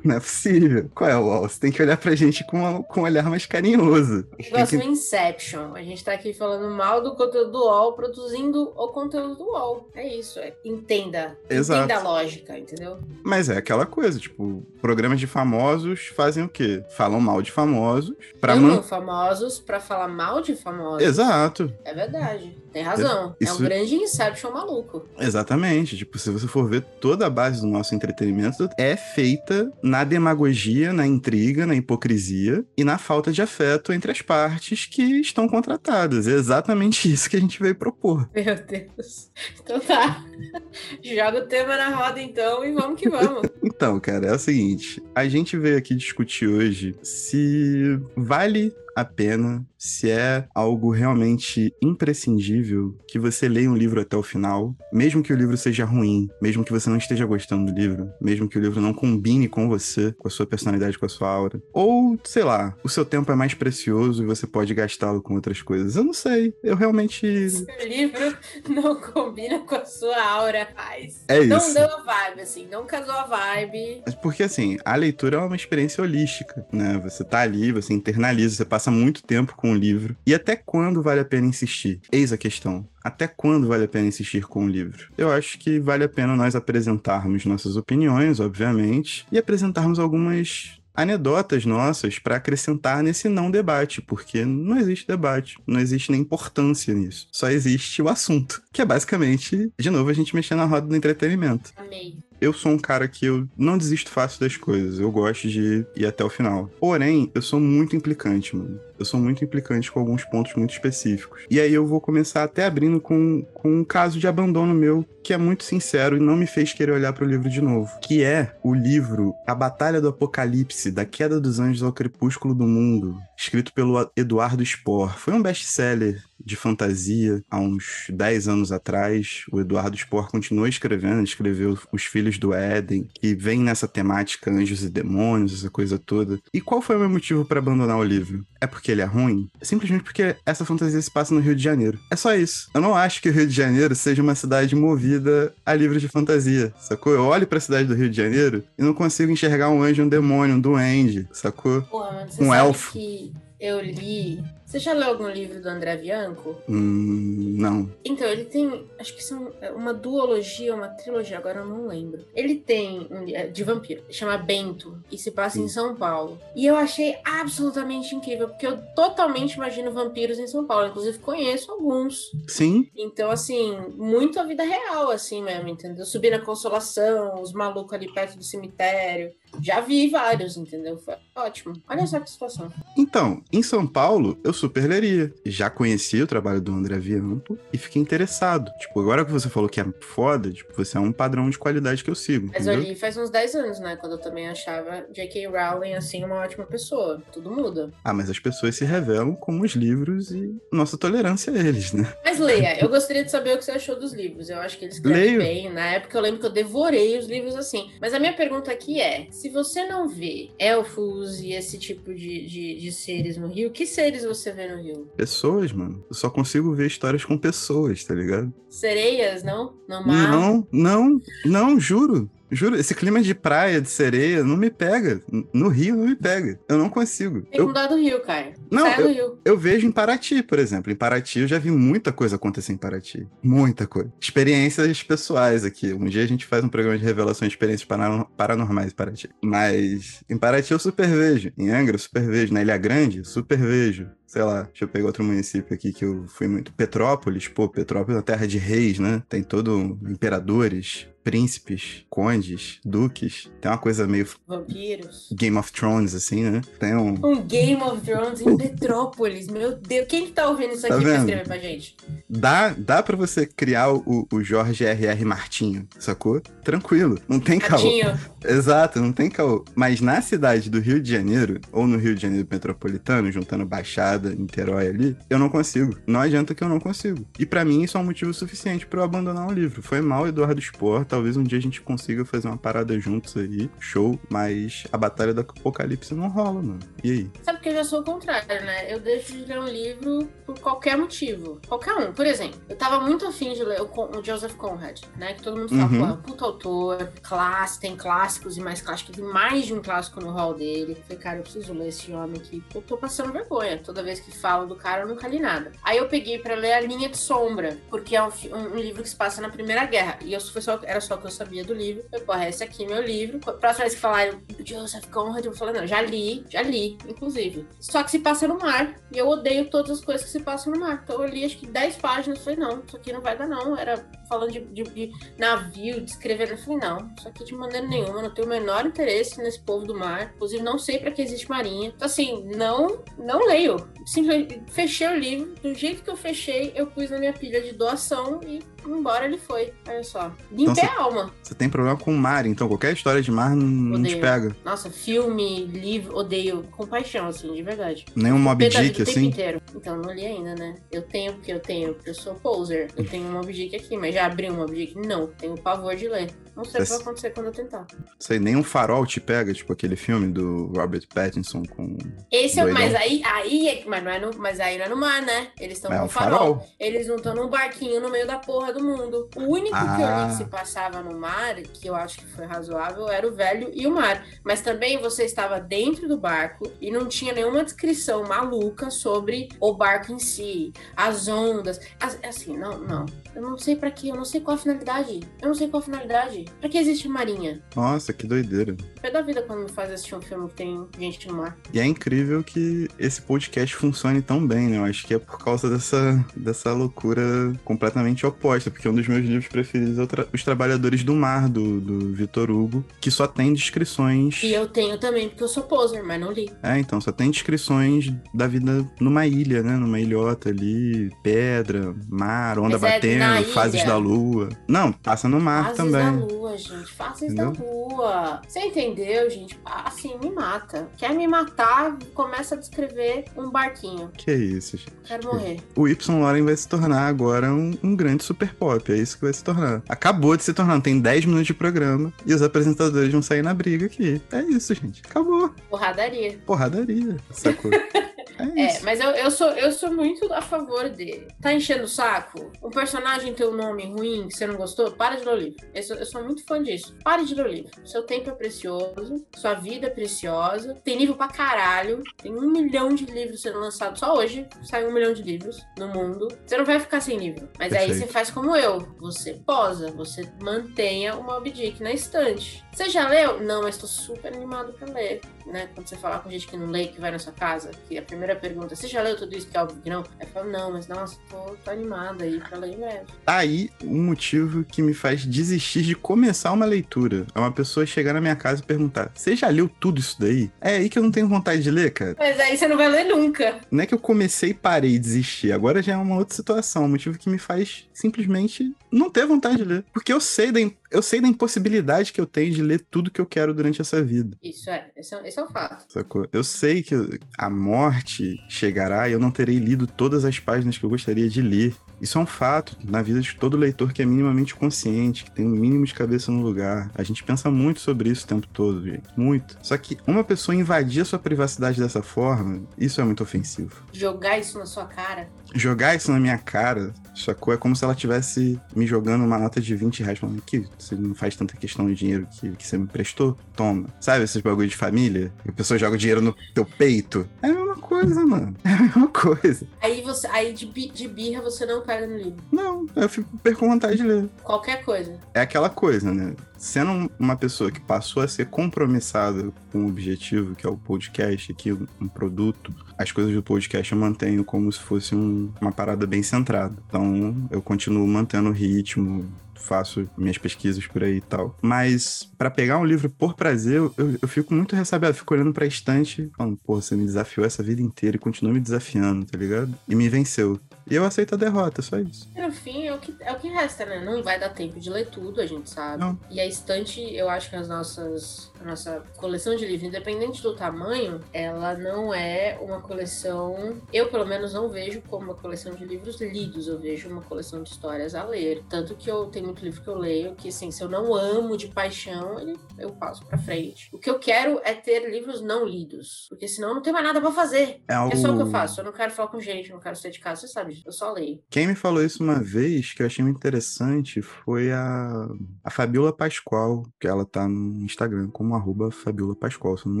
Não 0.02 0.16
é 0.16 0.20
possível. 0.20 0.90
Qual 0.94 1.08
é 1.08 1.16
o 1.16 1.24
UOL? 1.24 1.48
Você 1.48 1.60
tem 1.60 1.72
que 1.72 1.82
olhar 1.82 1.96
pra 1.96 2.14
gente 2.14 2.44
com, 2.46 2.58
uma, 2.58 2.82
com 2.82 3.00
um 3.00 3.04
olhar 3.04 3.28
mais 3.28 3.46
carinhoso. 3.46 4.26
Igual 4.38 4.66
que... 4.66 4.76
no 4.76 4.84
Inception. 4.84 5.74
A 5.74 5.82
gente 5.82 6.04
tá 6.04 6.12
aqui 6.12 6.32
falando 6.32 6.74
mal 6.74 7.02
do 7.02 7.14
conteúdo 7.14 7.52
do 7.52 7.58
UOL, 7.58 7.92
produzindo 7.92 8.72
o 8.76 8.88
conteúdo 8.88 9.36
do 9.36 9.44
UOL. 9.44 9.88
É 9.94 10.06
isso. 10.06 10.38
É. 10.38 10.54
Entenda. 10.64 11.38
Exato. 11.48 11.84
Entenda 11.84 12.00
a 12.00 12.02
lógica, 12.02 12.58
entendeu? 12.58 12.98
Mas 13.22 13.35
é 13.48 13.56
aquela 13.56 13.86
coisa, 13.86 14.18
tipo, 14.18 14.64
programas 14.80 15.20
de 15.20 15.26
famosos 15.26 16.06
fazem 16.14 16.44
o 16.44 16.48
quê? 16.48 16.82
Falam 16.96 17.20
mal 17.20 17.42
de 17.42 17.50
famosos 17.50 18.14
para 18.40 18.56
man... 18.56 18.82
famosos 18.82 19.58
para 19.58 19.80
falar 19.80 20.08
mal 20.08 20.40
de 20.40 20.54
famosos. 20.54 21.02
Exato. 21.02 21.72
É 21.84 21.92
verdade. 21.92 22.56
Tem 22.72 22.82
razão. 22.82 23.34
Isso... 23.40 23.52
É 23.52 23.54
um 23.54 23.58
grande 23.58 23.94
Inception 23.94 24.52
maluco. 24.52 25.08
Exatamente. 25.18 25.96
Tipo, 25.96 26.18
se 26.18 26.30
você 26.30 26.46
for 26.46 26.68
ver 26.68 26.82
toda 27.00 27.26
a 27.26 27.30
base 27.30 27.60
do 27.60 27.66
nosso 27.66 27.94
entretenimento 27.94 28.68
é 28.78 28.96
feita 28.96 29.72
na 29.82 30.04
demagogia, 30.04 30.92
na 30.92 31.06
intriga, 31.06 31.66
na 31.66 31.74
hipocrisia 31.74 32.64
e 32.76 32.84
na 32.84 32.98
falta 32.98 33.32
de 33.32 33.40
afeto 33.42 33.92
entre 33.92 34.12
as 34.12 34.20
partes 34.20 34.84
que 34.86 35.02
estão 35.20 35.48
contratadas. 35.48 36.28
É 36.28 36.32
exatamente 36.32 37.10
isso 37.12 37.30
que 37.30 37.36
a 37.36 37.40
gente 37.40 37.60
veio 37.60 37.74
propor. 37.74 38.28
Meu 38.34 38.54
Deus. 38.56 39.30
Então 39.58 39.80
tá. 39.80 40.22
Joga 41.02 41.38
o 41.38 41.46
tema 41.46 41.76
na 41.76 41.88
roda 41.88 42.20
então 42.20 42.64
e 42.64 42.72
vamos 42.72 43.00
que 43.00 43.08
vamos. 43.08 43.15
então, 43.62 43.98
cara, 44.00 44.26
é 44.26 44.32
o 44.32 44.38
seguinte. 44.38 45.02
A 45.14 45.26
gente 45.28 45.56
veio 45.56 45.78
aqui 45.78 45.94
discutir 45.94 46.46
hoje 46.46 46.94
se 47.02 48.00
vale 48.16 48.74
a 48.96 49.04
pena, 49.04 49.62
se 49.76 50.10
é 50.10 50.48
algo 50.54 50.90
realmente 50.90 51.70
imprescindível 51.82 52.96
que 53.06 53.18
você 53.18 53.46
leia 53.46 53.70
um 53.70 53.76
livro 53.76 54.00
até 54.00 54.16
o 54.16 54.22
final, 54.22 54.74
mesmo 54.90 55.22
que 55.22 55.34
o 55.34 55.36
livro 55.36 55.54
seja 55.54 55.84
ruim, 55.84 56.28
mesmo 56.40 56.64
que 56.64 56.72
você 56.72 56.88
não 56.88 56.96
esteja 56.96 57.26
gostando 57.26 57.70
do 57.70 57.78
livro, 57.78 58.10
mesmo 58.18 58.48
que 58.48 58.58
o 58.58 58.60
livro 58.60 58.80
não 58.80 58.94
combine 58.94 59.48
com 59.48 59.68
você, 59.68 60.14
com 60.18 60.26
a 60.26 60.30
sua 60.30 60.46
personalidade, 60.46 60.98
com 60.98 61.04
a 61.04 61.10
sua 61.10 61.28
aura. 61.28 61.60
Ou, 61.74 62.18
sei 62.24 62.42
lá, 62.42 62.74
o 62.82 62.88
seu 62.88 63.04
tempo 63.04 63.30
é 63.30 63.34
mais 63.34 63.52
precioso 63.52 64.22
e 64.22 64.26
você 64.26 64.46
pode 64.46 64.72
gastá-lo 64.72 65.20
com 65.20 65.34
outras 65.34 65.60
coisas. 65.60 65.94
Eu 65.94 66.04
não 66.04 66.14
sei. 66.14 66.54
Eu 66.64 66.74
realmente. 66.74 67.50
Se 67.50 67.64
o 67.64 67.86
livro 67.86 68.36
não 68.70 68.98
combina 68.98 69.58
com 69.60 69.74
a 69.74 69.84
sua 69.84 70.22
aura, 70.22 70.68
faz. 70.74 71.22
É 71.28 71.40
isso. 71.40 71.48
Não 71.48 71.74
deu 71.74 71.96
a 71.96 72.02
vibe, 72.02 72.40
assim, 72.40 72.66
não 72.70 72.86
casou 72.86 73.14
a 73.14 73.26
vibe. 73.26 74.02
Porque, 74.22 74.42
assim, 74.42 74.78
a 74.84 74.96
leitura 74.96 75.36
é 75.36 75.40
uma 75.40 75.56
experiência 75.56 76.02
holística, 76.02 76.66
né? 76.72 76.98
Você 77.04 77.22
tá 77.22 77.40
ali, 77.40 77.72
você 77.72 77.92
internaliza, 77.92 78.56
você 78.56 78.64
passa 78.64 78.85
passa 78.86 78.90
muito 78.90 79.22
tempo 79.22 79.54
com 79.56 79.72
o 79.72 79.74
livro. 79.74 80.16
E 80.24 80.34
até 80.34 80.54
quando 80.54 81.02
vale 81.02 81.20
a 81.20 81.24
pena 81.24 81.46
insistir? 81.46 82.00
Eis 82.12 82.32
a 82.32 82.38
questão. 82.38 82.86
Até 83.02 83.26
quando 83.26 83.66
vale 83.66 83.84
a 83.84 83.88
pena 83.88 84.06
insistir 84.06 84.46
com 84.46 84.64
o 84.64 84.68
livro? 84.68 85.08
Eu 85.18 85.30
acho 85.32 85.58
que 85.58 85.80
vale 85.80 86.04
a 86.04 86.08
pena 86.08 86.36
nós 86.36 86.54
apresentarmos 86.54 87.44
nossas 87.44 87.76
opiniões, 87.76 88.38
obviamente, 88.38 89.26
e 89.30 89.38
apresentarmos 89.38 89.98
algumas 89.98 90.78
anedotas 90.94 91.66
nossas 91.66 92.18
para 92.18 92.36
acrescentar 92.36 93.02
nesse 93.02 93.28
não 93.28 93.50
debate, 93.50 94.00
porque 94.00 94.44
não 94.44 94.78
existe 94.78 95.06
debate, 95.06 95.58
não 95.66 95.80
existe 95.80 96.10
nem 96.10 96.20
importância 96.20 96.94
nisso. 96.94 97.28
Só 97.32 97.50
existe 97.50 98.00
o 98.00 98.08
assunto, 98.08 98.62
que 98.72 98.80
é 98.80 98.84
basicamente, 98.84 99.70
de 99.78 99.90
novo, 99.90 100.08
a 100.08 100.14
gente 100.14 100.34
mexer 100.34 100.54
na 100.54 100.64
roda 100.64 100.86
do 100.86 100.96
entretenimento. 100.96 101.72
Amei 101.76 102.25
eu 102.40 102.52
sou 102.52 102.72
um 102.72 102.78
cara 102.78 103.08
que 103.08 103.26
eu 103.26 103.48
não 103.56 103.78
desisto 103.78 104.10
fácil 104.10 104.40
das 104.40 104.56
coisas. 104.56 104.98
Eu 104.98 105.10
gosto 105.10 105.48
de 105.48 105.86
ir 105.96 106.06
até 106.06 106.24
o 106.24 106.30
final. 106.30 106.70
Porém, 106.78 107.30
eu 107.34 107.42
sou 107.42 107.60
muito 107.60 107.96
implicante, 107.96 108.54
mano. 108.56 108.78
Eu 108.98 109.04
sou 109.04 109.20
muito 109.20 109.44
implicante 109.44 109.90
com 109.90 110.00
alguns 110.00 110.24
pontos 110.24 110.54
muito 110.54 110.72
específicos. 110.72 111.44
E 111.50 111.60
aí 111.60 111.72
eu 111.72 111.86
vou 111.86 112.00
começar 112.00 112.42
até 112.42 112.64
abrindo 112.64 113.00
com, 113.00 113.44
com 113.54 113.80
um 113.80 113.84
caso 113.84 114.18
de 114.18 114.26
abandono 114.26 114.74
meu, 114.74 115.06
que 115.22 115.32
é 115.32 115.36
muito 115.36 115.64
sincero 115.64 116.16
e 116.16 116.20
não 116.20 116.36
me 116.36 116.46
fez 116.46 116.72
querer 116.72 116.92
olhar 116.92 117.12
para 117.12 117.24
o 117.24 117.28
livro 117.28 117.48
de 117.48 117.60
novo. 117.60 117.90
Que 118.00 118.22
é 118.22 118.56
o 118.62 118.72
livro 118.72 119.34
A 119.46 119.54
Batalha 119.54 120.00
do 120.00 120.08
Apocalipse, 120.08 120.90
da 120.90 121.04
Queda 121.04 121.40
dos 121.40 121.58
Anjos 121.58 121.82
ao 121.82 121.92
Crepúsculo 121.92 122.54
do 122.54 122.64
Mundo, 122.64 123.18
escrito 123.36 123.72
pelo 123.72 124.10
Eduardo 124.16 124.64
Spohr. 124.64 125.18
Foi 125.18 125.34
um 125.34 125.42
best-seller 125.42 126.22
de 126.38 126.54
fantasia 126.54 127.42
há 127.50 127.58
uns 127.58 128.06
10 128.08 128.46
anos 128.46 128.70
atrás. 128.70 129.44
O 129.50 129.60
Eduardo 129.60 129.96
Spohr 129.96 130.30
continuou 130.30 130.68
escrevendo, 130.68 131.24
escreveu 131.24 131.76
Os 131.90 132.04
Filhos 132.04 132.38
do 132.38 132.54
Éden, 132.54 133.08
que 133.12 133.34
vem 133.34 133.58
nessa 133.58 133.88
temática 133.88 134.50
anjos 134.50 134.84
e 134.84 134.88
demônios, 134.88 135.54
essa 135.54 135.70
coisa 135.70 135.98
toda. 135.98 136.38
E 136.54 136.60
qual 136.60 136.80
foi 136.80 136.94
o 136.94 137.00
meu 137.00 137.10
motivo 137.10 137.44
para 137.44 137.58
abandonar 137.58 137.98
o 137.98 138.04
livro? 138.04 138.46
É 138.60 138.66
porque 138.66 138.90
ele 138.90 139.02
é 139.02 139.04
ruim? 139.04 139.48
É 139.60 139.64
simplesmente 139.64 140.02
porque 140.02 140.36
essa 140.44 140.64
fantasia 140.64 141.00
se 141.00 141.10
passa 141.10 141.34
no 141.34 141.40
Rio 141.40 141.54
de 141.54 141.62
Janeiro. 141.62 141.98
É 142.10 142.16
só 142.16 142.34
isso. 142.34 142.70
Eu 142.74 142.80
não 142.80 142.94
acho 142.94 143.20
que 143.20 143.28
o 143.28 143.32
Rio 143.32 143.46
de 143.46 143.54
Janeiro 143.54 143.94
seja 143.94 144.22
uma 144.22 144.34
cidade 144.34 144.74
movida 144.74 145.54
a 145.64 145.74
livros 145.74 146.00
de 146.00 146.08
fantasia, 146.08 146.72
sacou? 146.78 147.12
Eu 147.12 147.24
olho 147.24 147.46
para 147.46 147.58
a 147.58 147.60
cidade 147.60 147.88
do 147.88 147.94
Rio 147.94 148.08
de 148.08 148.16
Janeiro 148.16 148.64
e 148.78 148.82
não 148.82 148.94
consigo 148.94 149.30
enxergar 149.30 149.68
um 149.70 149.82
anjo, 149.82 150.02
um 150.02 150.08
demônio, 150.08 150.56
um 150.56 150.60
duende, 150.60 151.28
sacou? 151.32 151.82
Porra, 151.82 152.26
um 152.38 152.54
elfo. 152.54 152.92
Que 152.92 153.32
eu 153.58 153.80
li 153.80 154.42
você 154.66 154.80
já 154.80 154.92
leu 154.92 155.10
algum 155.10 155.28
livro 155.28 155.62
do 155.62 155.68
André 155.68 155.96
Bianco? 155.96 156.56
Hum, 156.68 157.54
não. 157.56 157.88
Então, 158.04 158.26
ele 158.26 158.44
tem, 158.44 158.84
acho 158.98 159.14
que 159.14 159.22
são 159.22 159.52
é, 159.60 159.70
uma 159.70 159.94
duologia, 159.94 160.74
uma 160.74 160.88
trilogia, 160.88 161.38
agora 161.38 161.60
eu 161.60 161.66
não 161.66 161.86
lembro. 161.86 162.26
Ele 162.34 162.56
tem 162.56 163.06
um 163.08 163.24
de 163.24 163.62
vampiro, 163.62 164.02
chama 164.10 164.36
Bento, 164.36 165.00
e 165.10 165.16
se 165.16 165.30
passa 165.30 165.60
em 165.60 165.68
São 165.68 165.94
Paulo. 165.94 166.40
E 166.56 166.66
eu 166.66 166.74
achei 166.74 167.16
absolutamente 167.24 168.12
incrível, 168.14 168.48
porque 168.48 168.66
eu 168.66 168.78
totalmente 168.96 169.52
imagino 169.52 169.92
vampiros 169.92 170.40
em 170.40 170.48
São 170.48 170.66
Paulo. 170.66 170.88
Inclusive, 170.88 171.20
conheço 171.20 171.70
alguns. 171.70 172.32
Sim. 172.48 172.90
Então, 172.96 173.30
assim, 173.30 173.78
muito 173.96 174.40
a 174.40 174.44
vida 174.44 174.64
real, 174.64 175.12
assim 175.12 175.44
mesmo, 175.44 175.68
entendeu? 175.68 176.04
Subir 176.04 176.30
na 176.30 176.44
consolação, 176.44 177.40
os 177.40 177.52
malucos 177.52 177.92
ali 177.92 178.12
perto 178.12 178.36
do 178.36 178.44
cemitério. 178.44 179.32
Já 179.60 179.80
vi 179.80 180.08
vários, 180.08 180.56
entendeu? 180.56 180.98
Foi 180.98 181.14
ótimo. 181.34 181.74
Olha 181.88 182.06
só 182.06 182.20
que 182.20 182.30
situação. 182.30 182.70
Então, 182.96 183.42
em 183.52 183.62
São 183.62 183.86
Paulo, 183.86 184.38
eu 184.44 184.52
super 184.52 184.88
leria. 184.88 185.32
Já 185.44 185.70
conheci 185.70 186.22
o 186.22 186.26
trabalho 186.26 186.60
do 186.60 186.72
André 186.72 186.98
Vianco 186.98 187.58
e 187.72 187.78
fiquei 187.78 188.00
interessado. 188.00 188.70
Tipo, 188.78 189.00
agora 189.00 189.24
que 189.24 189.32
você 189.32 189.48
falou 189.48 189.68
que 189.68 189.80
é 189.80 189.86
foda, 190.00 190.50
tipo, 190.50 190.72
você 190.74 190.96
é 190.96 191.00
um 191.00 191.12
padrão 191.12 191.48
de 191.50 191.58
qualidade 191.58 192.04
que 192.04 192.10
eu 192.10 192.14
sigo. 192.14 192.48
Mas 192.52 192.66
entendeu? 192.66 192.82
eu 192.82 192.88
li 192.88 192.94
faz 192.94 193.16
uns 193.16 193.30
10 193.30 193.54
anos, 193.54 193.80
né? 193.80 193.96
Quando 193.96 194.12
eu 194.12 194.18
também 194.20 194.48
achava 194.48 195.06
J.K. 195.12 195.46
Rowling, 195.46 195.94
assim, 195.94 196.24
uma 196.24 196.36
ótima 196.36 196.64
pessoa. 196.64 197.22
Tudo 197.32 197.50
muda. 197.50 197.92
Ah, 198.04 198.12
mas 198.12 198.30
as 198.30 198.38
pessoas 198.38 198.76
se 198.76 198.84
revelam 198.84 199.34
como 199.34 199.64
os 199.64 199.72
livros 199.72 200.30
e 200.30 200.54
nossa 200.72 200.96
tolerância 200.98 201.52
a 201.52 201.58
eles, 201.58 201.92
né? 201.92 202.12
Mas 202.24 202.38
leia, 202.38 202.80
eu 202.80 202.88
gostaria 202.88 203.24
de 203.24 203.30
saber 203.30 203.54
o 203.54 203.58
que 203.58 203.64
você 203.64 203.72
achou 203.72 203.98
dos 203.98 204.12
livros. 204.12 204.48
Eu 204.48 204.58
acho 204.58 204.78
que 204.78 204.84
eles 204.84 204.96
escrevem 204.96 205.38
bem. 205.38 205.72
Na 205.72 205.86
época 205.86 206.16
eu 206.16 206.22
lembro 206.22 206.40
que 206.40 206.46
eu 206.46 206.50
devorei 206.50 207.18
os 207.18 207.26
livros 207.26 207.56
assim. 207.56 207.90
Mas 208.00 208.14
a 208.14 208.18
minha 208.18 208.32
pergunta 208.34 208.70
aqui 208.70 209.00
é: 209.00 209.28
se 209.36 209.50
você 209.50 209.86
não 209.86 210.08
vê 210.08 210.48
elfos 210.58 211.40
e 211.40 211.52
esse 211.52 211.78
tipo 211.78 212.14
de, 212.14 212.46
de, 212.46 212.80
de 212.80 212.90
seres 212.90 213.36
no 213.36 213.48
Rio, 213.48 213.70
que 213.70 213.86
seres 213.86 214.24
você 214.24 214.50
vê 214.50 214.66
no 214.66 214.80
Rio? 214.80 215.10
Pessoas, 215.14 215.72
mano. 215.72 216.02
Eu 216.08 216.14
só 216.14 216.30
consigo 216.30 216.74
ver 216.74 216.86
histórias 216.86 217.22
com 217.22 217.36
pessoas, 217.36 218.02
tá 218.02 218.14
ligado? 218.14 218.50
Sereias, 218.70 219.42
não? 219.42 219.74
No 219.86 220.06
mar? 220.06 220.30
Não, 220.30 220.66
não, 220.72 221.20
não, 221.44 221.78
juro. 221.78 222.30
Juro, 222.50 222.76
esse 222.76 222.94
clima 222.94 223.20
de 223.20 223.34
praia, 223.34 223.80
de 223.80 223.88
sereia, 223.88 224.42
não 224.44 224.56
me 224.56 224.70
pega. 224.70 225.20
No 225.52 225.68
Rio 225.68 225.96
não 225.96 226.06
me 226.06 226.16
pega. 226.16 226.58
Eu 226.68 226.78
não 226.78 226.88
consigo. 226.88 227.42
Tem 227.42 227.50
que 227.52 227.60
eu... 227.60 227.66
mudar 227.66 227.86
do 227.88 227.96
Rio, 227.96 228.20
cara. 228.22 228.52
Não, 228.70 228.86
eu, 228.86 229.08
Rio. 229.08 229.38
eu 229.44 229.58
vejo 229.58 229.86
em 229.86 229.90
Paraty, 229.92 230.42
por 230.42 230.58
exemplo. 230.58 230.92
Em 230.92 230.96
Paraty 230.96 231.40
eu 231.40 231.48
já 231.48 231.58
vi 231.58 231.70
muita 231.70 232.12
coisa 232.12 232.36
acontecer 232.36 232.72
em 232.72 232.76
Paraty. 232.76 233.26
Muita 233.42 233.86
coisa. 233.86 234.12
Experiências 234.20 235.02
pessoais 235.02 235.64
aqui. 235.64 235.92
Um 235.92 236.06
dia 236.06 236.22
a 236.22 236.26
gente 236.26 236.46
faz 236.46 236.62
um 236.64 236.68
programa 236.68 236.98
de 236.98 237.04
revelação 237.04 237.46
de 237.46 237.54
experiências 237.54 237.86
paran- 237.86 238.24
paranormais 238.36 238.92
em 238.92 238.94
Paraty. 238.94 239.28
Mas 239.42 240.22
em 240.28 240.36
Paraty 240.36 240.72
eu 240.72 240.78
super 240.78 241.08
vejo. 241.08 241.52
Em 241.58 241.70
Angra 241.70 241.94
eu 241.94 241.98
super 241.98 242.22
vejo. 242.22 242.52
Na 242.52 242.62
Ilha 242.62 242.76
Grande, 242.76 243.24
super 243.26 243.58
vejo. 243.58 244.08
Sei 244.26 244.42
lá, 244.42 244.62
deixa 244.62 244.84
eu 244.84 244.88
pegar 244.88 245.06
outro 245.06 245.22
município 245.22 245.72
aqui 245.72 245.92
que 245.92 246.04
eu 246.04 246.26
fui 246.26 246.48
muito. 246.48 246.72
Petrópolis, 246.72 247.46
pô, 247.46 247.68
Petrópolis 247.68 248.16
é 248.16 248.18
uma 248.18 248.22
terra 248.24 248.46
de 248.46 248.58
reis, 248.58 248.98
né? 248.98 249.22
Tem 249.28 249.40
todo 249.42 249.96
imperadores, 250.08 251.06
príncipes, 251.22 252.04
condes, 252.16 252.80
duques. 252.82 253.46
Tem 253.60 253.70
uma 253.70 253.76
coisa 253.76 254.06
meio 254.06 254.26
Vampiros. 254.48 255.28
Game 255.36 255.54
of 255.58 255.70
Thrones, 255.70 256.14
assim, 256.14 256.44
né? 256.44 256.62
Tem 256.80 256.96
um. 256.96 257.14
Um 257.22 257.42
Game 257.42 257.82
of 257.82 258.00
Thrones 258.00 258.40
em 258.40 258.56
Petrópolis. 258.56 259.48
Meu 259.48 259.76
Deus. 259.76 260.06
Quem 260.08 260.24
que 260.24 260.32
tá 260.32 260.48
ouvindo 260.48 260.72
isso 260.72 260.88
Tá 260.88 260.94
aqui 260.94 261.04
pra 261.04 261.12
vendo? 261.12 261.20
escrever 261.28 261.44
pra 261.46 261.58
gente? 261.58 261.94
Dá, 262.28 262.70
dá 262.70 263.02
pra 263.02 263.16
você 263.18 263.44
criar 263.44 263.92
o, 263.92 264.26
o 264.32 264.42
Jorge 264.42 264.82
R.R. 264.86 265.24
Martinho, 265.26 265.86
sacou? 265.98 266.40
Tranquilo. 266.64 267.18
Não 267.28 267.38
tem 267.38 267.58
caô. 267.58 267.76
Ratinho. 267.82 268.18
Exato, 268.46 268.98
não 268.98 269.12
tem 269.12 269.28
caô. 269.28 269.62
Mas 269.74 270.00
na 270.00 270.22
cidade 270.22 270.70
do 270.70 270.80
Rio 270.80 271.02
de 271.02 271.12
Janeiro, 271.12 271.60
ou 271.70 271.86
no 271.86 271.98
Rio 271.98 272.14
de 272.14 272.22
Janeiro 272.22 272.48
metropolitano, 272.50 273.30
juntando 273.30 273.66
Baixada, 273.66 274.30
Niterói 274.30 274.86
ali, 274.88 275.16
eu 275.28 275.38
não 275.38 275.50
consigo. 275.50 275.94
Não 276.06 276.20
adianta 276.20 276.54
que 276.54 276.64
eu 276.64 276.68
não 276.68 276.80
consigo. 276.80 277.26
E 277.38 277.44
pra 277.44 277.62
mim 277.62 277.82
isso 277.82 277.98
é 277.98 278.00
um 278.00 278.04
motivo 278.04 278.32
suficiente 278.32 278.86
pra 278.86 279.00
eu 279.00 279.04
abandonar 279.04 279.46
o 279.46 279.52
livro. 279.52 279.82
Foi 279.82 280.00
mal, 280.00 280.26
Eduardo 280.26 280.62
Spor. 280.62 281.04
Talvez 281.04 281.36
um 281.36 281.42
dia 281.42 281.58
a 281.58 281.62
gente 281.62 281.82
consiga 281.82 282.05
fazer 282.24 282.48
uma 282.48 282.56
parada 282.56 282.98
juntos 282.98 283.36
aí. 283.36 283.70
Show. 283.80 284.18
Mas 284.30 284.84
a 284.92 284.96
Batalha 284.98 285.32
do 285.34 285.40
Apocalipse 285.40 286.14
não 286.14 286.28
rola, 286.28 286.62
mano. 286.62 286.78
E 287.02 287.10
aí? 287.10 287.30
Sabe 287.42 287.60
que 287.60 287.68
eu 287.68 287.74
já 287.74 287.84
sou 287.84 288.00
o 288.00 288.04
contrário, 288.04 288.46
né? 288.64 288.92
Eu 288.92 289.00
deixo 289.00 289.32
de 289.32 289.44
ler 289.44 289.58
um 289.58 289.68
livro 289.68 290.28
por 290.44 290.58
qualquer 290.60 290.96
motivo. 290.96 291.60
Qualquer 291.66 291.94
um. 291.94 292.12
Por 292.12 292.26
exemplo, 292.26 292.60
eu 292.68 292.76
tava 292.76 293.00
muito 293.00 293.26
afim 293.26 293.52
de 293.52 293.62
ler 293.64 293.80
o, 293.80 294.22
Joseph 294.22 294.54
Conrad, 294.54 295.00
né? 295.16 295.34
Que 295.34 295.42
todo 295.42 295.56
mundo 295.56 295.68
fala, 295.70 295.82
Uhum. 295.90 295.98
pô, 295.98 296.12
é 296.12 296.16
puta 296.16 296.44
autor, 296.44 297.12
clássico, 297.22 297.80
tem 297.82 297.96
clássicos 297.96 298.56
e 298.56 298.60
mais 298.60 298.80
clássicos. 298.80 299.16
Tem 299.16 299.24
mais 299.24 299.66
de 299.66 299.74
um 299.74 299.82
clássico 299.82 300.20
no 300.20 300.30
hall 300.30 300.54
dele. 300.54 300.92
Eu 300.92 301.02
Falei, 301.02 301.18
cara, 301.18 301.38
eu 301.38 301.42
preciso 301.42 301.72
ler 301.72 301.88
esse 301.88 302.12
homem 302.12 302.40
aqui. 302.40 302.62
Eu 302.74 302.82
tô 302.82 302.96
passando 302.96 303.32
vergonha. 303.32 303.78
Toda 303.78 304.02
vez 304.02 304.20
que 304.20 304.30
falo 304.36 304.66
do 304.66 304.76
cara, 304.76 305.02
eu 305.02 305.08
nunca 305.08 305.26
li 305.28 305.38
nada. 305.38 305.72
Aí 305.82 305.98
eu 305.98 306.08
peguei 306.08 306.38
pra 306.38 306.54
ler 306.54 306.72
A 306.74 306.80
Linha 306.80 307.08
de 307.08 307.16
Sombra, 307.16 307.76
porque 307.88 308.14
é 308.16 308.22
um, 308.22 308.28
um- 308.52 308.74
um 308.74 308.76
livro 308.76 309.02
que 309.02 309.08
se 309.08 309.16
passa 309.16 309.40
na 309.40 309.48
Primeira 309.48 309.84
Guerra. 309.86 310.18
E 310.24 310.32
eu, 310.32 310.40
só, 310.40 310.78
era 310.82 311.00
só 311.00 311.14
o 311.14 311.18
que 311.18 311.26
eu 311.26 311.30
sabia 311.30 311.64
do 311.64 311.72
livro. 311.74 311.95
Eu, 312.12 312.20
porra, 312.20 312.48
esse 312.48 312.62
aqui 312.64 312.84
é 312.84 312.86
meu 312.88 313.02
livro. 313.02 313.38
Próxima 313.38 313.84
vez 313.84 313.94
que 313.94 314.00
falarem 314.00 314.32
Joseph 314.64 315.06
Conrad, 315.10 315.44
eu 315.44 315.50
vou 315.50 315.58
falar, 315.58 315.72
não, 315.72 315.86
já 315.86 316.00
li, 316.02 316.44
já 316.50 316.62
li, 316.62 316.96
inclusive. 317.08 317.66
Só 317.80 318.02
que 318.02 318.10
se 318.10 318.18
passa 318.18 318.46
no 318.48 318.58
mar. 318.58 318.94
E 319.12 319.18
eu 319.18 319.28
odeio 319.28 319.70
todas 319.70 319.90
as 319.98 320.04
coisas 320.04 320.24
que 320.24 320.30
se 320.32 320.40
passam 320.40 320.72
no 320.72 320.80
mar. 320.80 321.00
Então 321.04 321.22
eu 321.22 321.28
li 321.28 321.44
acho 321.44 321.58
que 321.58 321.66
10 321.66 321.96
páginas. 321.96 322.38
Falei, 322.42 322.58
não, 322.58 322.82
isso 322.86 322.96
aqui 322.96 323.12
não 323.12 323.20
vai 323.20 323.36
dar, 323.36 323.46
não. 323.46 323.76
Era 323.76 324.04
falando 324.28 324.52
de, 324.52 324.60
de- 324.60 324.82
de 324.84 325.12
navio, 325.38 326.00
descrevendo. 326.00 326.52
Eu 326.52 326.58
falei, 326.58 326.78
não, 326.78 327.10
isso 327.18 327.28
aqui 327.28 327.44
de 327.44 327.54
maneira 327.54 327.86
nenhuma. 327.86 328.22
Não 328.22 328.30
tenho 328.34 328.46
o 328.46 328.50
menor 328.50 328.86
interesse 328.86 329.38
nesse 329.38 329.60
povo 329.60 329.86
do 329.86 329.94
mar. 329.94 330.32
Inclusive, 330.34 330.62
não 330.62 330.78
sei 330.78 330.98
pra 330.98 331.10
que 331.10 331.22
existe 331.22 331.48
marinha. 331.48 331.88
Então, 331.94 332.06
assim, 332.06 332.44
não, 332.56 333.02
não 333.18 333.46
leio. 333.46 333.76
Simplesmente 334.06 334.62
fechei 334.70 335.08
o 335.08 335.16
livro. 335.16 335.54
Do 335.62 335.74
jeito 335.74 336.02
que 336.02 336.10
eu 336.10 336.16
fechei, 336.16 336.72
eu 336.74 336.86
pus 336.86 337.10
na 337.10 337.18
minha 337.18 337.32
pilha 337.32 337.60
de 337.60 337.72
doação 337.72 338.40
e 338.46 338.60
embora 338.94 339.24
ele 339.24 339.38
foi. 339.38 339.72
Olha 339.88 340.02
só. 340.02 340.30
Limpei 340.50 340.84
Então, 340.84 340.98
a 340.98 341.02
alma. 341.02 341.32
Você 341.42 341.54
tem 341.54 341.68
problema 341.68 341.96
com 341.96 342.12
o 342.12 342.16
mar, 342.16 342.46
então 342.46 342.68
qualquer 342.68 342.92
história 342.92 343.22
de 343.22 343.30
mar 343.30 343.54
não, 343.54 344.02
te 344.02 344.16
pega. 344.16 344.54
Nossa, 344.64 344.90
filme, 344.90 345.64
livro, 345.66 346.16
odeio. 346.16 346.64
Com 346.70 346.86
paixão, 346.86 347.28
assim, 347.28 347.52
de 347.52 347.62
verdade. 347.62 348.04
Nem 348.14 348.32
um 348.32 348.38
Mob 348.38 348.64
Dick, 348.68 348.80
vida 348.80 348.92
o 348.92 348.96
tempo 348.96 349.10
assim. 349.10 349.26
inteiro. 349.26 349.62
Então, 349.74 349.96
não 349.96 350.12
li 350.12 350.24
ainda, 350.26 350.54
né? 350.54 350.74
Eu 350.90 351.02
tenho, 351.02 351.32
porque 351.34 351.52
eu 351.52 351.60
tenho, 351.60 351.94
porque 351.94 352.10
eu 352.10 352.14
sou 352.14 352.34
poser. 352.34 352.90
Eu 352.96 353.04
tenho 353.04 353.26
um 353.26 353.32
Mob 353.32 353.52
Dick 353.52 353.74
aqui, 353.76 353.96
mas 353.96 354.14
já 354.14 354.26
abri 354.26 354.50
um 354.50 354.56
Mob 354.56 354.74
Dick? 354.74 354.94
Não, 355.06 355.26
tenho 355.28 355.54
pavor 355.56 355.94
de 355.96 356.08
ler. 356.08 356.30
Não 356.56 356.64
sei 356.64 356.80
o 356.80 356.84
que 356.84 356.90
vai 356.90 356.98
acontecer 357.00 357.30
quando 357.30 357.46
eu 357.46 357.52
tentar. 357.52 357.86
Sei, 358.18 358.38
nem 358.38 358.56
um 358.56 358.64
farol 358.64 359.04
te 359.04 359.20
pega, 359.20 359.52
tipo 359.52 359.72
aquele 359.72 359.94
filme 359.94 360.28
do 360.32 360.66
Robert 360.74 361.06
Pattinson 361.14 361.62
com. 361.64 361.96
Esse 362.32 362.58
é, 362.58 362.62
Doidão. 362.64 362.80
mas 362.82 362.94
aí, 362.94 363.22
aí 363.24 363.68
é, 363.68 363.84
mas, 363.86 364.02
não 364.02 364.10
é 364.10 364.18
no, 364.18 364.30
mas 364.38 364.58
aí 364.58 364.78
não 364.78 364.84
é 364.86 364.88
no 364.88 364.96
mar, 364.96 365.20
né? 365.22 365.48
Eles 365.60 365.76
estão 365.78 365.92
É 365.92 365.98
no 365.98 366.04
um 366.04 366.08
farol. 366.08 366.38
farol. 366.38 366.68
Eles 366.80 367.06
não 367.06 367.16
estão 367.16 367.34
num 367.34 367.48
barquinho 367.48 368.00
no 368.00 368.08
meio 368.10 368.26
da 368.26 368.38
porra 368.38 368.72
do 368.72 368.82
mundo. 368.82 369.28
O 369.36 369.42
único 369.42 369.76
que 369.76 369.84
eu 369.84 369.96
li 369.96 370.02
Ah. 370.02 370.28
que 370.30 370.36
se 370.36 370.44
passava 370.46 371.02
no 371.02 371.18
mar, 371.18 371.56
que 371.56 371.86
eu 371.86 371.94
acho 371.94 372.18
que 372.18 372.26
foi 372.26 372.46
razoável, 372.46 373.08
era 373.08 373.28
o 373.28 373.34
velho 373.34 373.70
e 373.74 373.86
o 373.86 373.90
mar. 373.94 374.24
Mas 374.42 374.62
também 374.62 374.98
você 374.98 375.24
estava 375.24 375.60
dentro 375.60 376.08
do 376.08 376.16
barco 376.16 376.72
e 376.80 376.90
não 376.90 377.06
tinha 377.06 377.32
nenhuma 377.34 377.62
descrição 377.62 378.24
maluca 378.24 378.90
sobre 378.90 379.48
o 379.60 379.74
barco 379.74 380.10
em 380.12 380.18
si, 380.18 380.72
as 380.96 381.28
ondas. 381.28 381.78
As- 382.00 382.16
Assim, 382.26 382.56
não, 382.56 382.78
não. 382.78 383.06
Eu 383.34 383.42
não 383.42 383.58
sei 383.58 383.76
pra 383.76 383.90
quê, 383.90 384.10
eu 384.10 384.16
não 384.16 384.24
sei 384.24 384.40
qual 384.40 384.54
a 384.56 384.58
finalidade. 384.58 385.20
Eu 385.42 385.48
não 385.48 385.54
sei 385.54 385.68
qual 385.68 385.80
a 385.80 385.84
finalidade. 385.84 386.45
Pra 386.60 386.68
que 386.68 386.78
existe 386.78 387.08
marinha? 387.08 387.60
Nossa, 387.74 388.12
que 388.12 388.26
doideira. 388.26 388.76
Pé 389.00 389.10
da 389.10 389.22
vida 389.22 389.42
quando 389.42 389.64
me 389.64 389.70
faz 389.70 389.90
assistir 389.92 390.14
um 390.14 390.20
filme 390.20 390.48
que 390.48 390.54
tem 390.54 390.86
gente 390.98 391.28
no 391.28 391.34
mar. 391.34 391.56
E 391.72 391.78
é 391.80 391.84
incrível 391.84 392.42
que 392.42 392.88
esse 392.98 393.20
podcast 393.22 393.74
funcione 393.76 394.22
tão 394.22 394.46
bem, 394.46 394.68
né? 394.68 394.78
Eu 394.78 394.84
acho 394.84 395.06
que 395.06 395.14
é 395.14 395.18
por 395.18 395.38
causa 395.38 395.68
dessa, 395.68 396.24
dessa 396.36 396.72
loucura 396.72 397.22
completamente 397.64 398.26
oposta. 398.26 398.70
Porque 398.70 398.88
um 398.88 398.94
dos 398.94 399.06
meus 399.06 399.24
livros 399.24 399.48
preferidos 399.48 399.98
é 399.98 400.26
Os 400.32 400.42
Trabalhadores 400.42 401.02
do 401.04 401.14
Mar, 401.14 401.48
do, 401.48 401.80
do 401.80 402.12
Vitor 402.12 402.50
Hugo, 402.50 402.84
que 403.00 403.10
só 403.10 403.26
tem 403.26 403.52
descrições. 403.52 404.42
E 404.42 404.52
eu 404.52 404.66
tenho 404.68 404.98
também, 404.98 405.28
porque 405.28 405.44
eu 405.44 405.48
sou 405.48 405.62
poser, 405.64 406.02
mas 406.02 406.20
não 406.20 406.32
li. 406.32 406.50
É, 406.62 406.78
então, 406.78 407.00
só 407.00 407.12
tem 407.12 407.30
descrições 407.30 408.12
da 408.34 408.46
vida 408.46 408.86
numa 409.00 409.26
ilha, 409.26 409.62
né? 409.62 409.76
Numa 409.76 410.00
ilhota 410.00 410.48
ali, 410.48 411.10
pedra, 411.22 411.94
mar, 412.08 412.58
onda 412.58 412.78
Mas 412.78 412.82
é 412.82 412.94
batendo, 412.94 413.18
na 413.18 413.42
fases 413.44 413.80
ilha. 413.80 413.86
da 413.86 413.96
lua. 413.96 414.48
Não, 414.68 414.92
passa 414.92 415.28
no 415.28 415.40
mar 415.40 415.74
Fases 415.74 415.76
também. 415.76 416.35
Lua, 416.36 416.56
gente. 416.56 416.92
Fases 416.92 417.34
da 417.34 417.48
lua. 417.50 418.40
Você 418.46 418.60
entendeu, 418.60 419.28
gente? 419.30 419.58
Assim, 419.64 420.16
me 420.22 420.30
mata. 420.30 420.88
Quer 420.96 421.14
me 421.14 421.26
matar, 421.26 421.96
começa 422.14 422.54
a 422.54 422.58
descrever 422.58 423.24
um 423.36 423.50
barquinho. 423.50 424.10
Que 424.16 424.32
isso, 424.32 424.76
gente. 424.76 424.92
Quero 425.04 425.26
morrer. 425.28 425.60
O 425.74 425.88
Y. 425.88 426.20
Lauren 426.20 426.44
vai 426.44 426.56
se 426.56 426.68
tornar 426.68 427.06
agora 427.06 427.52
um, 427.52 427.76
um 427.82 427.96
grande 427.96 428.22
super 428.24 428.54
pop. 428.54 428.92
É 428.92 428.96
isso 428.96 429.16
que 429.16 429.24
vai 429.24 429.32
se 429.32 429.42
tornar. 429.44 429.82
Acabou 429.88 430.36
de 430.36 430.42
se 430.44 430.52
tornar. 430.52 430.80
Tem 430.80 431.00
10 431.00 431.24
minutos 431.26 431.46
de 431.46 431.54
programa 431.54 432.12
e 432.24 432.34
os 432.34 432.42
apresentadores 432.42 433.10
vão 433.10 433.22
sair 433.22 433.42
na 433.42 433.54
briga 433.54 433.86
aqui. 433.86 434.20
É 434.32 434.42
isso, 434.42 434.74
gente. 434.74 435.02
Acabou. 435.08 435.50
Porradaria. 435.70 436.38
Porradaria. 436.46 437.16
Sacou? 437.30 437.70
É 438.38 438.60
É, 438.60 438.66
isso. 438.66 438.84
mas 438.84 439.00
eu, 439.00 439.08
eu, 439.12 439.30
sou, 439.30 439.48
eu 439.52 439.72
sou 439.72 439.90
muito 439.94 440.30
a 440.30 440.42
favor 440.42 440.90
dele. 440.90 441.26
Tá 441.40 441.54
enchendo 441.54 441.84
o 441.84 441.88
saco? 441.88 442.52
Um 442.62 442.68
personagem 442.68 443.32
tem 443.32 443.46
um 443.46 443.56
nome 443.56 443.86
ruim 443.86 444.28
que 444.28 444.36
você 444.36 444.46
não 444.46 444.56
gostou? 444.56 444.90
Para 444.90 445.16
de 445.16 445.24
ler 445.24 445.32
o 445.32 445.36
livro. 445.38 445.66
Eu 445.74 445.82
sou, 445.82 445.96
eu 445.96 446.04
sou 446.04 446.22
muito 446.26 446.44
fã 446.44 446.62
disso. 446.62 446.96
Pare 447.02 447.24
de 447.24 447.34
ler 447.34 447.46
o 447.46 447.48
livro. 447.48 447.70
Seu 447.84 448.02
tempo 448.02 448.30
é 448.30 448.32
precioso, 448.32 449.24
sua 449.34 449.54
vida 449.54 449.86
é 449.86 449.90
preciosa. 449.90 450.74
Tem 450.84 450.98
livro 450.98 451.16
pra 451.16 451.28
caralho. 451.28 452.02
Tem 452.16 452.34
um 452.34 452.50
milhão 452.50 452.94
de 452.94 453.04
livros 453.06 453.42
sendo 453.42 453.58
lançados. 453.58 454.00
Só 454.00 454.14
hoje 454.14 454.46
saiu 454.62 454.88
um 454.88 454.92
milhão 454.92 455.12
de 455.12 455.22
livros 455.22 455.64
no 455.78 455.88
mundo. 455.88 456.28
Você 456.44 456.56
não 456.56 456.64
vai 456.64 456.78
ficar 456.80 457.00
sem 457.00 457.18
livro. 457.18 457.48
Mas 457.58 457.72
aí 457.72 457.86
Perfeito. 457.86 458.06
você 458.06 458.12
faz 458.12 458.30
como 458.30 458.56
eu. 458.56 458.80
Você 458.98 459.34
posa, 459.46 459.90
você 459.92 460.28
mantenha 460.42 461.16
o 461.16 461.22
Mob 461.22 461.50
Dick 461.50 461.82
na 461.82 461.92
estante. 461.92 462.64
Você 462.72 462.90
já 462.90 463.08
leu? 463.08 463.42
Não, 463.42 463.62
mas 463.62 463.78
tô 463.78 463.86
super 463.86 464.34
animado 464.34 464.72
pra 464.74 464.92
ler. 464.92 465.20
Né? 465.46 465.68
Quando 465.74 465.88
você 465.88 465.96
falar 465.96 466.18
com 466.18 466.30
gente 466.30 466.46
que 466.46 466.56
não 466.56 466.66
lê, 466.66 466.88
que 466.88 467.00
vai 467.00 467.10
na 467.10 467.18
sua 467.18 467.32
casa, 467.32 467.70
que 467.88 467.96
a 467.96 468.02
primeira 468.02 468.34
pergunta, 468.34 468.74
você 468.74 468.88
já 468.88 469.00
leu 469.00 469.16
tudo 469.16 469.34
isso? 469.34 469.48
Que 469.48 469.56
é 469.56 469.62
óbvio 469.62 469.80
que 469.80 469.88
não. 469.88 470.00
Aí 470.00 470.26
eu 470.26 470.28
falo, 470.28 470.50
não, 470.50 470.72
mas 470.72 470.88
nossa, 470.88 471.16
tô, 471.30 471.56
tô 471.64 471.70
animada 471.70 472.24
aí 472.24 472.38
pra 472.40 472.58
ler 472.58 472.74
em 472.74 472.78
breve. 472.78 473.06
Tá 473.24 473.36
aí 473.36 473.70
um 473.82 474.02
motivo 474.04 474.64
que 474.64 474.82
me 474.82 474.92
faz 474.92 475.24
desistir 475.24 475.82
de 475.82 475.94
começar 476.16 476.50
uma 476.50 476.64
leitura. 476.64 477.26
É 477.34 477.38
uma 477.38 477.52
pessoa 477.52 477.84
chegar 477.84 478.14
na 478.14 478.22
minha 478.22 478.34
casa 478.34 478.62
e 478.62 478.66
perguntar: 478.66 479.12
Você 479.14 479.36
já 479.36 479.48
leu 479.48 479.68
tudo 479.68 480.00
isso 480.00 480.16
daí? 480.18 480.50
É 480.62 480.76
aí 480.76 480.88
que 480.88 480.98
eu 480.98 481.02
não 481.02 481.10
tenho 481.10 481.28
vontade 481.28 481.62
de 481.62 481.70
ler, 481.70 481.92
cara. 481.92 482.16
Mas 482.18 482.40
aí 482.40 482.56
você 482.56 482.66
não 482.66 482.78
vai 482.78 482.88
ler 482.88 483.04
nunca. 483.04 483.58
Não 483.70 483.82
é 483.82 483.86
que 483.86 483.92
eu 483.92 483.98
comecei 483.98 484.50
e 484.50 484.54
parei 484.54 484.94
e 484.94 484.98
desisti. 484.98 485.52
Agora 485.52 485.82
já 485.82 485.92
é 485.92 485.96
uma 485.96 486.16
outra 486.16 486.34
situação. 486.34 486.86
Um 486.86 486.88
motivo 486.88 487.18
que 487.18 487.28
me 487.28 487.36
faz 487.36 487.86
simplesmente 487.92 488.74
não 488.90 489.10
ter 489.10 489.26
vontade 489.26 489.58
de 489.58 489.64
ler. 489.64 489.84
Porque 489.92 490.10
eu 490.10 490.20
sei 490.20 490.50
da, 490.50 490.60
eu 490.90 491.02
sei 491.02 491.20
da 491.20 491.28
impossibilidade 491.28 492.12
que 492.12 492.20
eu 492.20 492.26
tenho 492.26 492.52
de 492.52 492.62
ler 492.62 492.80
tudo 492.90 493.10
que 493.10 493.20
eu 493.20 493.26
quero 493.26 493.54
durante 493.54 493.80
essa 493.80 494.02
vida. 494.02 494.36
Isso 494.42 494.70
é, 494.70 494.90
esse 494.96 495.14
é, 495.14 495.28
esse 495.28 495.38
é 495.38 495.42
o 495.42 495.48
fato. 495.48 495.84
Sacou? 495.92 496.26
Eu 496.32 496.44
sei 496.44 496.82
que 496.82 496.94
a 497.36 497.50
morte 497.50 498.36
chegará 498.48 499.08
e 499.08 499.12
eu 499.12 499.20
não 499.20 499.30
terei 499.30 499.58
lido 499.58 499.86
todas 499.86 500.24
as 500.24 500.38
páginas 500.38 500.78
que 500.78 500.84
eu 500.84 500.90
gostaria 500.90 501.28
de 501.28 501.42
ler. 501.42 501.74
Isso 502.00 502.18
é 502.18 502.20
um 502.20 502.26
fato 502.26 502.76
na 502.84 503.00
vida 503.00 503.20
de 503.20 503.34
todo 503.36 503.56
leitor 503.56 503.92
que 503.92 504.02
é 504.02 504.06
minimamente 504.06 504.54
consciente, 504.54 505.24
que 505.24 505.30
tem 505.30 505.46
um 505.46 505.50
mínimo 505.50 505.84
de 505.84 505.94
cabeça 505.94 506.30
no 506.30 506.42
lugar. 506.42 506.90
A 506.94 507.02
gente 507.02 507.24
pensa 507.24 507.50
muito 507.50 507.80
sobre 507.80 508.10
isso 508.10 508.24
o 508.24 508.28
tempo 508.28 508.46
todo, 508.48 508.84
gente. 508.84 509.04
Muito. 509.16 509.56
Só 509.62 509.76
que 509.78 509.96
uma 510.06 510.22
pessoa 510.22 510.54
invadir 510.54 511.02
a 511.02 511.04
sua 511.04 511.18
privacidade 511.18 511.80
dessa 511.80 512.02
forma, 512.02 512.62
isso 512.76 513.00
é 513.00 513.04
muito 513.04 513.22
ofensivo. 513.22 513.82
Jogar 513.92 514.38
isso 514.38 514.58
na 514.58 514.66
sua 514.66 514.84
cara. 514.84 515.28
Jogar 515.54 515.94
isso 515.94 516.12
na 516.12 516.20
minha 516.20 516.36
cara, 516.36 516.92
sacou? 517.14 517.54
É 517.54 517.56
como 517.56 517.74
se 517.74 517.84
ela 517.84 517.94
tivesse 517.94 518.60
me 518.74 518.86
jogando 518.86 519.24
uma 519.24 519.38
nota 519.38 519.60
de 519.60 519.74
20 519.74 520.02
reais 520.02 520.18
falando 520.18 520.42
que 520.42 520.66
você 520.78 520.94
não 520.94 521.14
faz 521.14 521.36
tanta 521.36 521.56
questão 521.56 521.86
de 521.86 521.94
dinheiro 521.94 522.26
que, 522.30 522.50
que 522.50 522.66
você 522.66 522.76
me 522.78 522.86
prestou, 522.86 523.36
toma. 523.54 523.88
Sabe 524.00 524.24
esses 524.24 524.40
bagulho 524.42 524.68
de 524.68 524.76
família? 524.76 525.32
A 525.46 525.52
pessoa 525.52 525.78
joga 525.78 525.94
o 525.94 525.98
dinheiro 525.98 526.20
no 526.20 526.34
teu 526.54 526.64
peito. 526.64 527.28
É 527.42 527.48
a 527.48 527.52
mesma 527.52 527.76
coisa, 527.76 528.26
mano. 528.26 528.54
É 528.64 528.70
a 528.70 528.82
mesma 528.82 529.08
coisa. 529.08 529.66
Aí, 529.80 530.02
você, 530.02 530.26
aí 530.28 530.52
de, 530.52 530.66
de 530.66 531.08
birra 531.08 531.40
você 531.40 531.64
não 531.64 531.82
pega 531.82 532.06
no 532.06 532.16
livro? 532.16 532.36
Não, 532.50 532.86
eu 532.94 533.08
fico 533.08 533.36
perco 533.38 533.66
vontade 533.66 533.96
de 533.96 534.02
ler. 534.02 534.28
Qualquer 534.42 534.84
coisa. 534.84 535.18
É 535.34 535.40
aquela 535.40 535.70
coisa, 535.70 536.12
né? 536.12 536.34
Sendo 536.58 537.10
uma 537.18 537.36
pessoa 537.36 537.70
que 537.70 537.80
passou 537.80 538.22
a 538.22 538.28
ser 538.28 538.46
compromissada 538.46 539.52
com 539.70 539.84
o 539.84 539.88
objetivo, 539.88 540.54
que 540.54 540.66
é 540.66 540.70
o 540.70 540.76
podcast 540.76 541.52
aqui, 541.52 541.72
um 541.72 542.08
produto, 542.08 542.74
as 542.98 543.12
coisas 543.12 543.32
do 543.34 543.42
podcast 543.42 543.92
eu 543.92 543.98
mantenho 543.98 544.44
como 544.44 544.72
se 544.72 544.80
fosse 544.80 545.14
um, 545.14 545.52
uma 545.60 545.70
parada 545.70 546.06
bem 546.06 546.22
centrada. 546.22 546.74
Então, 546.88 547.48
eu 547.50 547.60
continuo 547.60 548.06
mantendo 548.06 548.48
o 548.48 548.52
ritmo, 548.52 549.26
faço 549.58 550.08
minhas 550.16 550.38
pesquisas 550.38 550.86
por 550.86 551.02
aí 551.02 551.16
e 551.16 551.20
tal. 551.20 551.56
Mas 551.62 552.30
para 552.36 552.50
pegar 552.50 552.78
um 552.78 552.84
livro 552.84 553.08
por 553.10 553.34
prazer, 553.34 553.76
eu, 553.76 553.94
eu 554.20 554.28
fico 554.28 554.54
muito 554.54 554.76
ressabiado, 554.76 555.16
fico 555.16 555.34
olhando 555.34 555.52
pra 555.52 555.66
estante, 555.66 556.30
falando, 556.36 556.56
pô, 556.64 556.80
você 556.80 556.94
me 556.94 557.04
desafiou 557.04 557.46
essa 557.46 557.62
vida 557.62 557.82
inteira 557.82 558.16
e 558.16 558.20
continua 558.20 558.52
me 558.52 558.60
desafiando, 558.60 559.26
tá 559.26 559.38
ligado? 559.38 559.74
E 559.88 559.94
me 559.94 560.08
venceu. 560.08 560.60
E 560.88 560.94
eu 560.94 561.04
aceito 561.04 561.34
a 561.34 561.38
derrota, 561.38 561.82
só 561.82 561.98
isso. 561.98 562.28
No 562.36 562.52
fim, 562.52 562.86
é 562.86 562.94
o 562.94 562.98
que, 562.98 563.14
é 563.20 563.32
o 563.32 563.36
que 563.36 563.48
resta, 563.48 563.84
né? 563.84 564.04
Não 564.04 564.22
vai 564.22 564.38
dar 564.38 564.50
tempo 564.50 564.78
de 564.78 564.88
ler 564.88 565.08
tudo, 565.08 565.40
a 565.40 565.46
gente 565.46 565.68
sabe. 565.68 565.98
Não. 565.98 566.18
E 566.30 566.38
a 566.38 566.46
estante, 566.46 567.00
eu 567.00 567.28
acho 567.28 567.50
que 567.50 567.56
as 567.56 567.66
nossas. 567.68 568.52
Nossa 568.66 569.02
coleção 569.16 569.54
de 569.54 569.64
livros, 569.64 569.88
independente 569.88 570.42
do 570.42 570.54
tamanho, 570.54 571.20
ela 571.32 571.74
não 571.76 572.12
é 572.12 572.58
uma 572.60 572.80
coleção. 572.80 573.80
Eu, 573.92 574.08
pelo 574.08 574.26
menos, 574.26 574.52
não 574.52 574.68
vejo 574.68 575.00
como 575.02 575.26
uma 575.26 575.34
coleção 575.34 575.74
de 575.74 575.84
livros 575.84 576.20
lidos. 576.20 576.66
Eu 576.66 576.78
vejo 576.78 577.08
uma 577.08 577.22
coleção 577.22 577.62
de 577.62 577.70
histórias 577.70 578.14
a 578.14 578.24
ler. 578.24 578.64
Tanto 578.68 578.94
que 578.96 579.10
eu 579.10 579.26
tenho 579.26 579.46
muito 579.46 579.64
livro 579.64 579.80
que 579.82 579.88
eu 579.88 579.96
leio 579.96 580.34
que, 580.34 580.48
assim, 580.48 580.70
se 580.70 580.82
eu 580.82 580.88
não 580.88 581.14
amo 581.14 581.56
de 581.56 581.68
paixão, 581.68 582.36
eu 582.78 582.92
passo 582.92 583.24
pra 583.24 583.38
frente. 583.38 583.88
O 583.92 583.98
que 583.98 584.10
eu 584.10 584.18
quero 584.18 584.60
é 584.64 584.74
ter 584.74 585.08
livros 585.08 585.40
não 585.40 585.64
lidos. 585.64 586.26
Porque 586.28 586.48
senão 586.48 586.74
não 586.74 586.82
tem 586.82 586.92
mais 586.92 587.04
nada 587.04 587.20
pra 587.20 587.30
fazer. 587.30 587.82
É, 587.88 587.94
É 587.94 588.16
só 588.16 588.32
o 588.32 588.36
que 588.36 588.42
eu 588.42 588.50
faço. 588.50 588.80
Eu 588.80 588.84
não 588.84 588.92
quero 588.92 589.12
falar 589.12 589.28
com 589.28 589.40
gente, 589.40 589.70
não 589.70 589.78
quero 589.78 589.96
sair 589.96 590.10
de 590.10 590.18
casa, 590.18 590.40
você 590.40 590.48
sabe. 590.48 590.82
Eu 590.84 590.92
só 590.92 591.12
leio. 591.12 591.40
Quem 591.48 591.66
me 591.68 591.74
falou 591.76 592.04
isso 592.04 592.22
uma 592.22 592.42
vez, 592.42 592.92
que 592.92 593.02
eu 593.02 593.06
achei 593.06 593.24
muito 593.24 593.36
interessante, 593.36 594.20
foi 594.20 594.72
a, 594.72 595.28
a 595.62 595.70
Fabiola 595.70 596.12
Pascoal, 596.12 596.82
que 597.00 597.06
ela 597.06 597.24
tá 597.24 597.46
no 597.46 597.84
Instagram 597.84 598.28
como 598.30 598.55
arroba 598.56 598.90
Fabiola 598.90 599.34
Pascoal, 599.34 599.76
se 599.76 599.86
eu 599.86 599.92
não 599.92 600.00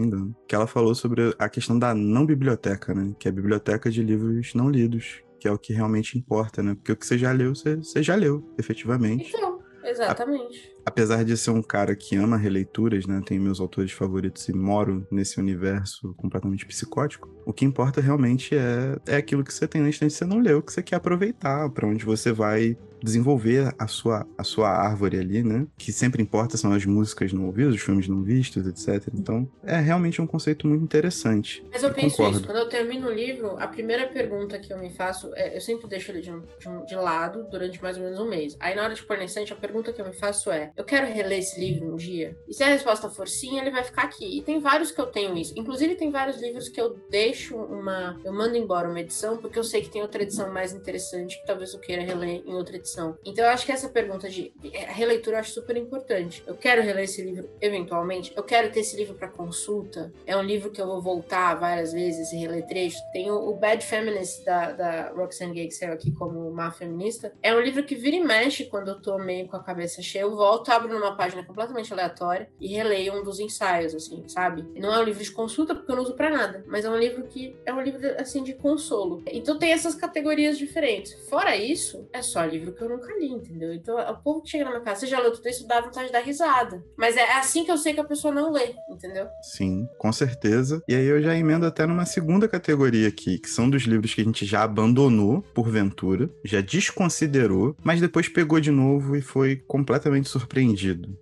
me 0.00 0.06
engano. 0.06 0.36
Que 0.48 0.54
ela 0.54 0.66
falou 0.66 0.94
sobre 0.94 1.34
a 1.38 1.48
questão 1.48 1.78
da 1.78 1.94
não 1.94 2.26
biblioteca, 2.26 2.94
né? 2.94 3.14
Que 3.18 3.28
é 3.28 3.30
a 3.30 3.34
biblioteca 3.34 3.90
de 3.90 4.02
livros 4.02 4.54
não 4.54 4.68
lidos, 4.68 5.22
que 5.38 5.48
é 5.48 5.52
o 5.52 5.58
que 5.58 5.72
realmente 5.72 6.18
importa, 6.18 6.62
né? 6.62 6.74
Porque 6.74 6.92
o 6.92 6.96
que 6.96 7.06
você 7.06 7.16
já 7.16 7.32
leu, 7.32 7.54
você, 7.54 7.76
você 7.76 8.02
já 8.02 8.14
leu, 8.14 8.52
efetivamente. 8.58 9.32
Então, 9.34 9.60
exatamente. 9.84 10.75
Apesar 10.86 11.24
de 11.24 11.36
ser 11.36 11.50
um 11.50 11.60
cara 11.62 11.96
que 11.96 12.14
ama 12.16 12.36
releituras, 12.36 13.06
né? 13.06 13.20
Tenho 13.26 13.42
meus 13.42 13.58
autores 13.60 13.90
favoritos 13.90 14.48
e 14.48 14.52
moro 14.52 15.04
nesse 15.10 15.40
universo 15.40 16.14
completamente 16.14 16.64
psicótico. 16.64 17.28
O 17.44 17.52
que 17.52 17.64
importa 17.64 18.00
realmente 18.00 18.54
é, 18.56 18.96
é 19.06 19.16
aquilo 19.16 19.42
que 19.44 19.52
você 19.52 19.66
tem 19.66 19.82
na 19.82 19.88
estante 19.90 20.12
que 20.12 20.18
você 20.18 20.24
não 20.24 20.38
leu, 20.38 20.62
que 20.62 20.72
você 20.72 20.82
quer 20.82 20.96
aproveitar, 20.96 21.68
pra 21.70 21.86
onde 21.88 22.04
você 22.04 22.30
vai 22.32 22.76
desenvolver 23.02 23.72
a 23.78 23.86
sua, 23.86 24.26
a 24.38 24.42
sua 24.42 24.70
árvore 24.70 25.18
ali, 25.18 25.42
né? 25.42 25.66
Que 25.76 25.92
sempre 25.92 26.22
importa 26.22 26.56
são 26.56 26.72
as 26.72 26.84
músicas 26.86 27.32
não 27.32 27.44
ouvidas, 27.46 27.74
os 27.74 27.80
filmes 27.80 28.08
não 28.08 28.22
vistos, 28.22 28.66
etc. 28.66 29.12
Então, 29.14 29.46
é 29.62 29.78
realmente 29.78 30.20
um 30.20 30.26
conceito 30.26 30.66
muito 30.66 30.82
interessante. 30.82 31.62
Mas 31.70 31.82
eu 31.82 31.90
Eu 31.90 31.94
penso 31.94 32.16
concordo. 32.16 32.38
isso, 32.38 32.46
quando 32.46 32.56
eu 32.58 32.68
termino 32.68 33.06
o 33.08 33.12
livro, 33.12 33.56
a 33.58 33.68
primeira 33.68 34.08
pergunta 34.08 34.58
que 34.58 34.72
eu 34.72 34.78
me 34.78 34.90
faço 34.90 35.30
é, 35.36 35.56
eu 35.56 35.60
sempre 35.60 35.86
deixo 35.88 36.10
ele 36.10 36.20
de, 36.22 36.32
um- 36.32 36.42
de 36.58 36.68
um- 36.68 36.84
de 36.84 36.94
lado 36.96 37.46
durante 37.50 37.80
mais 37.82 37.96
ou 37.98 38.02
menos 38.02 38.18
um 38.18 38.28
mês. 38.28 38.56
Aí 38.58 38.74
na 38.74 38.82
hora 38.84 38.94
de 38.94 39.02
pôr 39.04 39.18
na 39.18 39.24
estante, 39.24 39.52
a 39.52 39.56
pergunta 39.56 39.92
que 39.92 40.00
eu 40.00 40.06
me 40.06 40.14
faço 40.14 40.50
é, 40.50 40.72
eu 40.76 40.84
quero 40.84 41.06
reler 41.06 41.38
esse 41.38 41.58
livro 41.58 41.92
um 41.92 41.96
dia? 41.96 42.36
E 42.48 42.54
se 42.54 42.62
a 42.62 42.68
resposta 42.68 43.08
for 43.08 43.28
sim, 43.28 43.58
ele 43.58 43.70
vai 43.70 43.82
ficar 43.82 44.02
aqui. 44.02 44.38
E 44.38 44.42
tem 44.42 44.60
vários 44.60 44.90
que 44.90 45.00
eu 45.00 45.06
tenho 45.06 45.36
isso. 45.36 45.54
Inclusive 45.56 45.94
tem 45.94 46.10
vários 46.10 46.40
livros 46.40 46.68
que 46.68 46.80
eu 46.80 46.98
deixo 47.10 47.56
uma, 47.56 48.20
eu 48.24 48.32
mando 48.32 48.56
embora 48.56 48.88
uma 48.88 49.00
edição, 49.00 49.36
porque 49.38 49.58
eu 49.58 49.64
sei 49.64 49.82
que 49.82 49.88
tem 49.88 50.02
outra 50.02 50.22
edição 50.22 50.52
mais 50.52 50.72
interessante 50.72 51.40
que 51.40 51.46
talvez 51.46 51.72
eu 51.72 51.80
queira 51.80 52.02
reler 52.02 52.42
em 52.46 52.54
outra 52.54 52.76
edição. 52.76 53.16
Então 53.24 53.44
eu 53.44 53.50
acho 53.50 53.64
que 53.64 53.72
essa 53.72 53.88
pergunta 53.88 54.28
de 54.28 54.52
a 54.86 54.92
releitura 54.92 55.36
eu 55.36 55.40
acho 55.40 55.52
super 55.52 55.76
importante. 55.76 56.42
Eu 56.46 56.54
quero 56.54 56.82
reler 56.82 57.04
esse 57.04 57.22
livro 57.22 57.48
eventualmente, 57.60 58.32
eu 58.36 58.42
quero 58.42 58.70
ter 58.70 58.80
esse 58.80 58.96
livro 58.96 59.14
para 59.14 59.28
consulta. 59.28 60.12
É 60.26 60.36
um 60.36 60.42
livro 60.42 60.70
que 60.70 60.80
eu 60.80 60.86
vou 60.86 61.00
voltar 61.00 61.54
várias 61.54 61.92
vezes 61.92 62.32
e 62.32 62.36
reler 62.36 62.66
trechos. 62.66 63.00
Tem 63.12 63.30
o, 63.30 63.36
o 63.48 63.54
Bad 63.54 63.84
Feminist 63.84 64.44
da, 64.44 64.72
da 64.72 65.08
Roxane 65.10 65.54
Gay, 65.54 65.68
que 65.68 65.74
saiu 65.74 65.92
aqui 65.92 66.10
como 66.12 66.50
má 66.50 66.70
feminista. 66.70 67.32
É 67.42 67.54
um 67.54 67.60
livro 67.60 67.84
que 67.84 67.94
vira 67.94 68.16
e 68.16 68.24
mexe 68.24 68.64
quando 68.64 68.88
eu 68.88 69.00
tô 69.00 69.18
meio 69.18 69.48
com 69.48 69.56
a 69.56 69.62
cabeça 69.62 70.02
cheia. 70.02 70.22
Eu 70.22 70.36
volto, 70.36 70.65
abro 70.70 70.88
numa 70.88 71.16
página 71.16 71.44
completamente 71.44 71.92
aleatória 71.92 72.48
e 72.60 72.68
releio 72.68 73.14
um 73.14 73.22
dos 73.22 73.40
ensaios, 73.40 73.94
assim, 73.94 74.24
sabe? 74.28 74.66
Não 74.76 74.92
é 74.92 74.98
um 74.98 75.04
livro 75.04 75.22
de 75.22 75.30
consulta 75.30 75.74
porque 75.74 75.90
eu 75.90 75.96
não 75.96 76.02
uso 76.02 76.14
pra 76.14 76.30
nada, 76.30 76.64
mas 76.66 76.84
é 76.84 76.90
um 76.90 76.96
livro 76.96 77.24
que 77.24 77.56
é 77.64 77.72
um 77.72 77.80
livro, 77.80 78.00
assim, 78.18 78.42
de 78.42 78.54
consolo. 78.54 79.22
Então 79.26 79.58
tem 79.58 79.72
essas 79.72 79.94
categorias 79.94 80.58
diferentes. 80.58 81.14
Fora 81.28 81.56
isso, 81.56 82.08
é 82.12 82.22
só 82.22 82.44
livro 82.44 82.72
que 82.72 82.82
eu 82.82 82.88
nunca 82.88 83.12
li, 83.18 83.28
entendeu? 83.28 83.72
Então 83.72 83.98
o 83.98 84.16
povo 84.16 84.42
que 84.42 84.50
chega 84.50 84.64
na 84.64 84.70
minha 84.70 84.82
casa, 84.82 85.00
você 85.00 85.06
já 85.06 85.20
leu 85.20 85.32
tudo 85.32 85.48
isso, 85.48 85.66
dá 85.66 85.80
vontade 85.80 86.06
de 86.06 86.12
dar 86.12 86.20
risada. 86.20 86.84
Mas 86.96 87.16
é 87.16 87.32
assim 87.32 87.64
que 87.64 87.70
eu 87.70 87.78
sei 87.78 87.94
que 87.94 88.00
a 88.00 88.04
pessoa 88.04 88.32
não 88.32 88.50
lê, 88.52 88.74
entendeu? 88.90 89.26
Sim, 89.42 89.88
com 89.98 90.12
certeza. 90.12 90.82
E 90.88 90.94
aí 90.94 91.04
eu 91.04 91.22
já 91.22 91.36
emendo 91.36 91.66
até 91.66 91.86
numa 91.86 92.06
segunda 92.06 92.48
categoria 92.48 93.08
aqui, 93.08 93.38
que 93.38 93.48
são 93.48 93.68
dos 93.68 93.82
livros 93.82 94.14
que 94.14 94.20
a 94.20 94.24
gente 94.24 94.44
já 94.44 94.62
abandonou, 94.62 95.42
porventura, 95.54 96.30
já 96.44 96.60
desconsiderou, 96.60 97.76
mas 97.82 98.00
depois 98.00 98.28
pegou 98.28 98.60
de 98.60 98.70
novo 98.70 99.16
e 99.16 99.20
foi 99.20 99.56
completamente 99.56 100.28